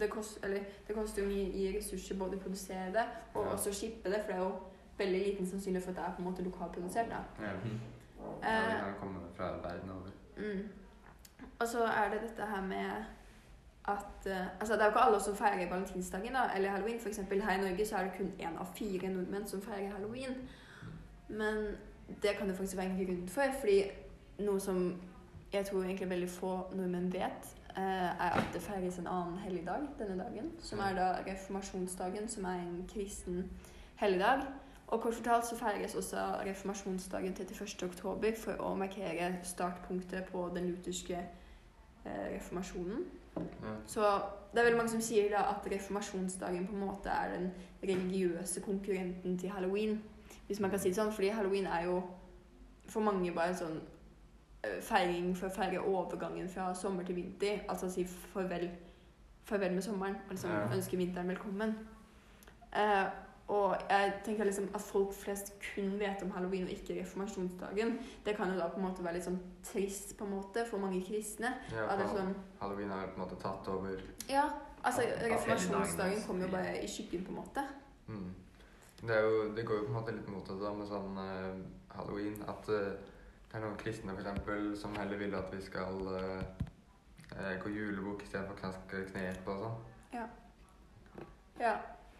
det, 0.00 0.10
kost, 0.10 0.38
eller, 0.44 0.60
det 0.88 0.94
koster 0.96 1.22
jo 1.22 1.28
mye 1.28 1.50
i 1.52 1.76
ressurser 1.78 2.16
både 2.18 2.36
å 2.36 2.40
produsere 2.40 2.92
det 2.92 3.04
og 3.34 3.44
Ja. 3.44 3.52
også 3.52 3.72
shippe 3.72 4.10
det, 4.10 4.20
for 4.24 4.32
det 4.32 4.40
er 4.40 4.44
jo 4.44 4.52
veldig 4.98 5.20
liten 5.26 5.46
sannsynlighet 5.46 5.84
for 5.84 5.90
at 5.90 5.96
det 5.96 6.04
er 6.04 6.14
på 6.16 6.22
en 6.22 6.28
måte 6.30 6.42
lokalprodusert. 6.42 7.08
da. 7.08 7.20
Ja. 7.46 7.52
Mhm. 7.52 7.80
Ja, 8.42 8.48
Eh, 8.48 8.72
det 8.74 8.80
kan 8.84 8.94
komme 9.00 9.20
fra 9.36 9.44
verden 9.62 9.90
over. 9.90 10.10
mm. 10.36 10.68
Og 11.60 11.66
så 11.68 11.84
er 11.84 12.10
det 12.10 12.20
dette 12.22 12.46
her 12.46 12.62
med 12.62 12.90
at 13.88 14.26
uh, 14.26 14.46
Altså, 14.60 14.72
det 14.74 14.80
er 14.80 14.84
jo 14.84 14.90
ikke 14.90 15.00
alle 15.00 15.20
som 15.20 15.36
feirer 15.36 15.68
valentinsdagen 15.70 16.32
da, 16.32 16.42
eller 16.56 16.70
halloween. 16.70 17.00
For 17.00 17.08
eksempel 17.08 17.42
her 17.42 17.58
i 17.58 17.60
Norge 17.70 17.86
så 17.86 17.96
er 17.96 18.02
det 18.04 18.12
kun 18.18 18.32
én 18.40 18.58
av 18.60 18.66
fire 18.74 19.08
nordmenn 19.08 19.46
som 19.46 19.62
feirer 19.62 19.90
halloween. 19.92 20.48
Men 21.28 21.76
det 22.22 22.30
kan 22.38 22.48
det 22.48 22.56
faktisk 22.56 22.76
være 22.76 22.86
en 22.90 23.06
grunn 23.06 23.28
for, 23.28 23.42
fordi 23.60 23.90
noe 24.38 24.60
som 24.60 25.00
jeg 25.52 25.66
tror 25.66 25.82
egentlig 25.82 26.10
veldig 26.10 26.28
få 26.30 26.66
nordmenn 26.74 27.12
vet, 27.12 27.55
er 27.82 28.36
at 28.38 28.46
det 28.54 28.62
feires 28.62 28.98
en 28.98 29.06
annen 29.06 29.38
helligdag 29.38 29.88
denne 29.98 30.16
dagen, 30.22 30.52
som 30.58 30.80
er 30.80 30.94
da 30.96 31.08
reformasjonsdagen, 31.26 32.28
som 32.28 32.44
er 32.44 32.62
en 32.62 32.86
kristen 32.92 33.50
helligdag. 34.00 34.46
Og 34.86 35.00
kort 35.00 35.14
fortalt 35.14 35.46
så 35.46 35.56
feires 35.58 35.94
også 35.94 36.16
reformasjonsdagen 36.46 37.34
31. 37.34 37.88
oktober 37.88 38.32
for 38.38 38.60
å 38.62 38.74
markere 38.78 39.32
startpunktet 39.42 40.28
på 40.30 40.46
den 40.54 40.70
lutherske 40.70 41.18
eh, 41.18 42.26
reformasjonen. 42.36 43.06
Ja. 43.36 43.72
Så 43.86 44.00
det 44.52 44.60
er 44.60 44.68
veldig 44.68 44.78
mange 44.78 44.92
som 44.94 45.02
sier 45.04 45.28
da 45.34 45.48
at 45.50 45.66
reformasjonsdagen 45.72 46.68
på 46.68 46.76
en 46.76 46.84
måte 46.86 47.10
er 47.10 47.34
den 47.34 47.50
religiøse 47.82 48.62
konkurrenten 48.64 49.38
til 49.38 49.50
halloween. 49.50 49.98
Hvis 50.46 50.60
man 50.60 50.70
kan 50.70 50.78
si 50.78 50.88
det 50.94 51.00
sånn, 51.00 51.12
fordi 51.12 51.34
halloween 51.34 51.66
er 51.66 51.90
jo 51.90 52.00
for 52.88 53.02
mange 53.02 53.34
bare 53.34 53.52
en 53.52 53.60
sånn 53.64 53.76
eh, 53.80 53.95
feiring 54.80 55.34
for 55.36 55.46
å 55.48 55.54
feire 55.54 55.78
overgangen 55.80 56.48
fra 56.48 56.74
sommer 56.74 57.04
til 57.04 57.14
vinter. 57.16 57.60
Altså 57.68 57.90
si 57.90 58.04
farvel, 58.04 58.70
farvel 59.44 59.72
med 59.74 59.82
sommeren 59.82 60.16
og 60.26 60.30
liksom 60.34 60.50
Ja. 60.50 60.66
ønske 60.74 60.96
vinteren 60.96 61.28
velkommen. 61.28 61.74
Eh, 62.76 63.06
og 63.48 63.76
jeg 63.90 64.12
tenker 64.24 64.44
liksom 64.44 64.68
at 64.74 64.80
folk 64.80 65.12
flest 65.14 65.52
kun 65.74 65.98
vet 66.00 66.22
om 66.22 66.30
halloween 66.30 66.64
og 66.64 66.70
ikke 66.70 67.00
reformasjonsdagen. 67.00 67.98
Det 68.24 68.36
kan 68.36 68.50
jo 68.52 68.58
da 68.58 68.68
på 68.68 68.76
en 68.80 68.86
måte 68.88 69.04
være 69.04 69.14
litt 69.14 69.24
sånn 69.28 69.38
trist 69.62 70.16
på 70.18 70.24
en 70.24 70.30
måte 70.34 70.64
for 70.66 70.78
mange 70.82 70.98
kristne. 71.06 71.52
Ja, 71.72 71.86
for 71.96 72.16
sånn, 72.18 72.34
Halloween 72.60 72.90
har 72.90 73.06
på 73.06 73.20
en 73.20 73.28
måte 73.28 73.38
tatt 73.40 73.68
over 73.68 74.00
ja, 74.28 74.48
altså 74.82 75.02
Av- 75.02 75.12
av 75.12 75.30
reformasjonsdagen 75.30 75.86
helligdagene. 75.86 76.26
kommer 76.26 76.46
jo 76.46 76.50
bare 76.50 76.82
i 76.82 76.86
skyggen 76.86 77.24
på 77.24 77.28
en 77.28 77.36
måte. 77.36 77.64
mm. 78.08 78.34
det, 79.06 79.22
jo, 79.22 79.54
det 79.54 79.64
går 79.66 79.76
jo 79.76 79.82
på 79.84 79.88
en 79.94 80.02
måte 80.02 80.12
litt 80.16 80.28
mot 80.28 80.46
det 80.48 80.60
da 80.60 80.72
med 80.74 80.88
sånn 80.88 81.16
uh, 81.16 81.96
halloween. 81.96 82.42
At 82.48 82.68
eh, 82.68 82.92
det 83.46 83.58
er 83.58 83.64
noen 83.64 83.78
kristne 83.80 84.14
for 84.14 84.22
eksempel 84.22 84.72
som 84.78 84.96
heller 84.98 85.20
vil 85.20 85.34
at 85.38 85.52
vi 85.54 85.60
skal 85.64 86.08
eh, 86.18 86.40
eh, 87.36 87.52
gå 87.62 87.72
julebukk 87.72 88.24
istedenfor 88.26 88.58
knaske 88.60 89.04
knep 89.12 89.48
og 89.52 89.62
sånn. 89.62 89.84
Ja, 91.60 91.76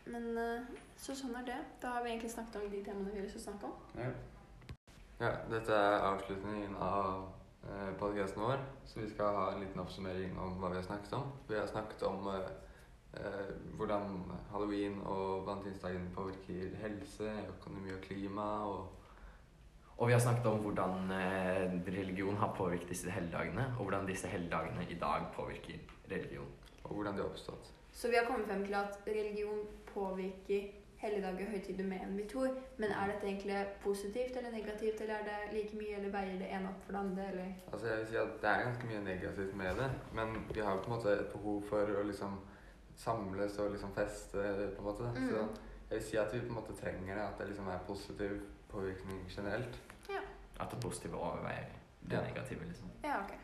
men 0.06 0.38
eh, 0.38 0.68
så 0.96 1.14
sånn 1.16 1.34
er 1.36 1.48
det. 1.48 1.58
Da 1.82 1.96
har 1.96 2.04
vi 2.04 2.14
egentlig 2.14 2.32
snakket 2.32 2.60
om 2.60 2.70
de 2.72 2.82
temaene 2.86 3.14
vi 3.14 3.24
å 3.26 3.42
snakke 3.42 3.68
om. 3.68 3.74
Ja. 4.00 4.12
ja, 5.20 5.32
dette 5.50 5.76
er 5.76 6.06
avslutningen 6.08 6.76
av 6.80 7.26
eh, 7.66 7.90
podcasten 8.00 8.44
vår, 8.46 8.62
så 8.88 9.02
vi 9.02 9.10
skal 9.10 9.36
ha 9.36 9.48
en 9.52 9.64
liten 9.64 9.82
oppsummering 9.82 10.38
om 10.40 10.56
hva 10.62 10.72
vi 10.72 10.80
har 10.80 10.86
snakket 10.86 11.18
om. 11.18 11.34
Vi 11.50 11.58
har 11.58 11.68
snakket 11.68 12.06
om 12.08 12.30
eh, 12.32 12.52
eh, 13.20 13.50
hvordan 13.76 14.22
halloween 14.54 15.02
og 15.04 15.44
valentinsdagen 15.50 16.08
påvirker 16.16 16.78
helse, 16.80 17.32
økonomi 17.58 17.92
og 17.92 18.04
klima, 18.08 18.48
og 18.70 19.05
Og 19.96 20.08
vi 20.08 20.12
har 20.12 20.20
snakket 20.20 20.46
om 20.46 20.58
hvordan 20.60 21.10
eh, 21.10 21.76
religion 21.88 22.36
har 22.36 22.54
påvirket 22.56 22.88
disse 22.88 23.10
helligdagene, 23.10 23.70
og 23.78 23.84
hvordan 23.84 24.08
disse 24.08 24.28
helligdagene 24.28 24.84
i 24.90 24.98
dag 25.00 25.28
påvirker 25.36 25.78
religion. 26.10 26.48
og 26.84 26.94
hvordan 26.94 27.16
de 27.16 27.18
har 27.18 27.28
oppstått. 27.28 27.72
Så 27.92 28.08
vi 28.08 28.16
har 28.16 28.24
kommet 28.24 28.46
frem 28.46 28.64
til 28.64 28.74
at 28.74 28.98
religion 29.06 29.62
påvirker 29.94 30.68
helligdager 30.96 31.46
og 31.46 31.52
høytider 31.52 31.88
mer 31.88 32.04
enn 32.04 32.16
vi 32.18 32.26
tror. 32.30 32.52
Men 32.76 32.92
er 32.92 33.10
dette 33.10 33.26
egentlig 33.26 33.62
positivt 33.84 34.36
eller 34.36 34.52
negativt, 34.52 35.00
eller 35.00 35.14
er 35.14 35.24
det 35.28 35.54
like 35.56 35.78
mye, 35.78 35.96
eller 35.98 36.12
veier 36.14 36.38
det 36.40 36.50
ene 36.58 36.70
opp 36.70 36.84
for 36.84 36.96
det 36.96 37.00
andre, 37.00 37.28
eller 37.32 37.48
Altså 37.72 37.86
jeg 37.88 37.98
vil 37.98 38.06
si 38.10 38.18
at 38.22 38.36
Det 38.42 38.50
er 38.50 38.64
ganske 38.64 38.90
mye 38.90 39.04
negativt 39.04 39.56
med 39.62 39.80
det, 39.80 39.90
men 40.12 40.36
vi 40.54 40.60
har 40.60 40.76
jo 40.76 40.82
på 40.84 40.90
en 40.90 40.96
måte 40.96 41.16
et 41.16 41.32
behov 41.32 41.62
for 41.70 41.96
å 42.00 42.04
liksom 42.10 42.38
samles 42.96 43.58
og 43.58 43.72
liksom 43.72 43.94
feste. 43.94 44.44
på 44.76 44.84
en 44.84 44.88
måte. 44.90 45.10
Mm. 45.16 45.28
Så 45.28 45.36
jeg 45.90 45.98
vil 45.98 46.06
si 46.10 46.16
at 46.16 46.34
vi 46.34 46.40
på 46.40 46.52
en 46.52 46.60
måte 46.60 46.76
trenger 46.80 47.14
det, 47.14 47.24
at 47.24 47.38
det 47.38 47.48
liksom 47.48 47.68
er 47.68 47.86
positiv 47.88 48.40
påvirkning 48.76 49.24
generelt. 49.36 49.80
At 50.60 50.70
det 50.72 50.80
positive 50.80 51.16
overveier 51.16 51.66
det 52.00 52.16
Ja. 52.16 52.22
negative, 52.22 52.64
liksom. 52.68 52.90
Ja, 53.04 53.18
ok. 53.24 53.34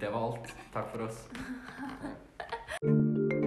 Det 0.00 0.10
var 0.12 0.26
alt. 0.32 0.54
Takk 0.72 0.90
for 0.92 1.06
oss. 1.06 1.28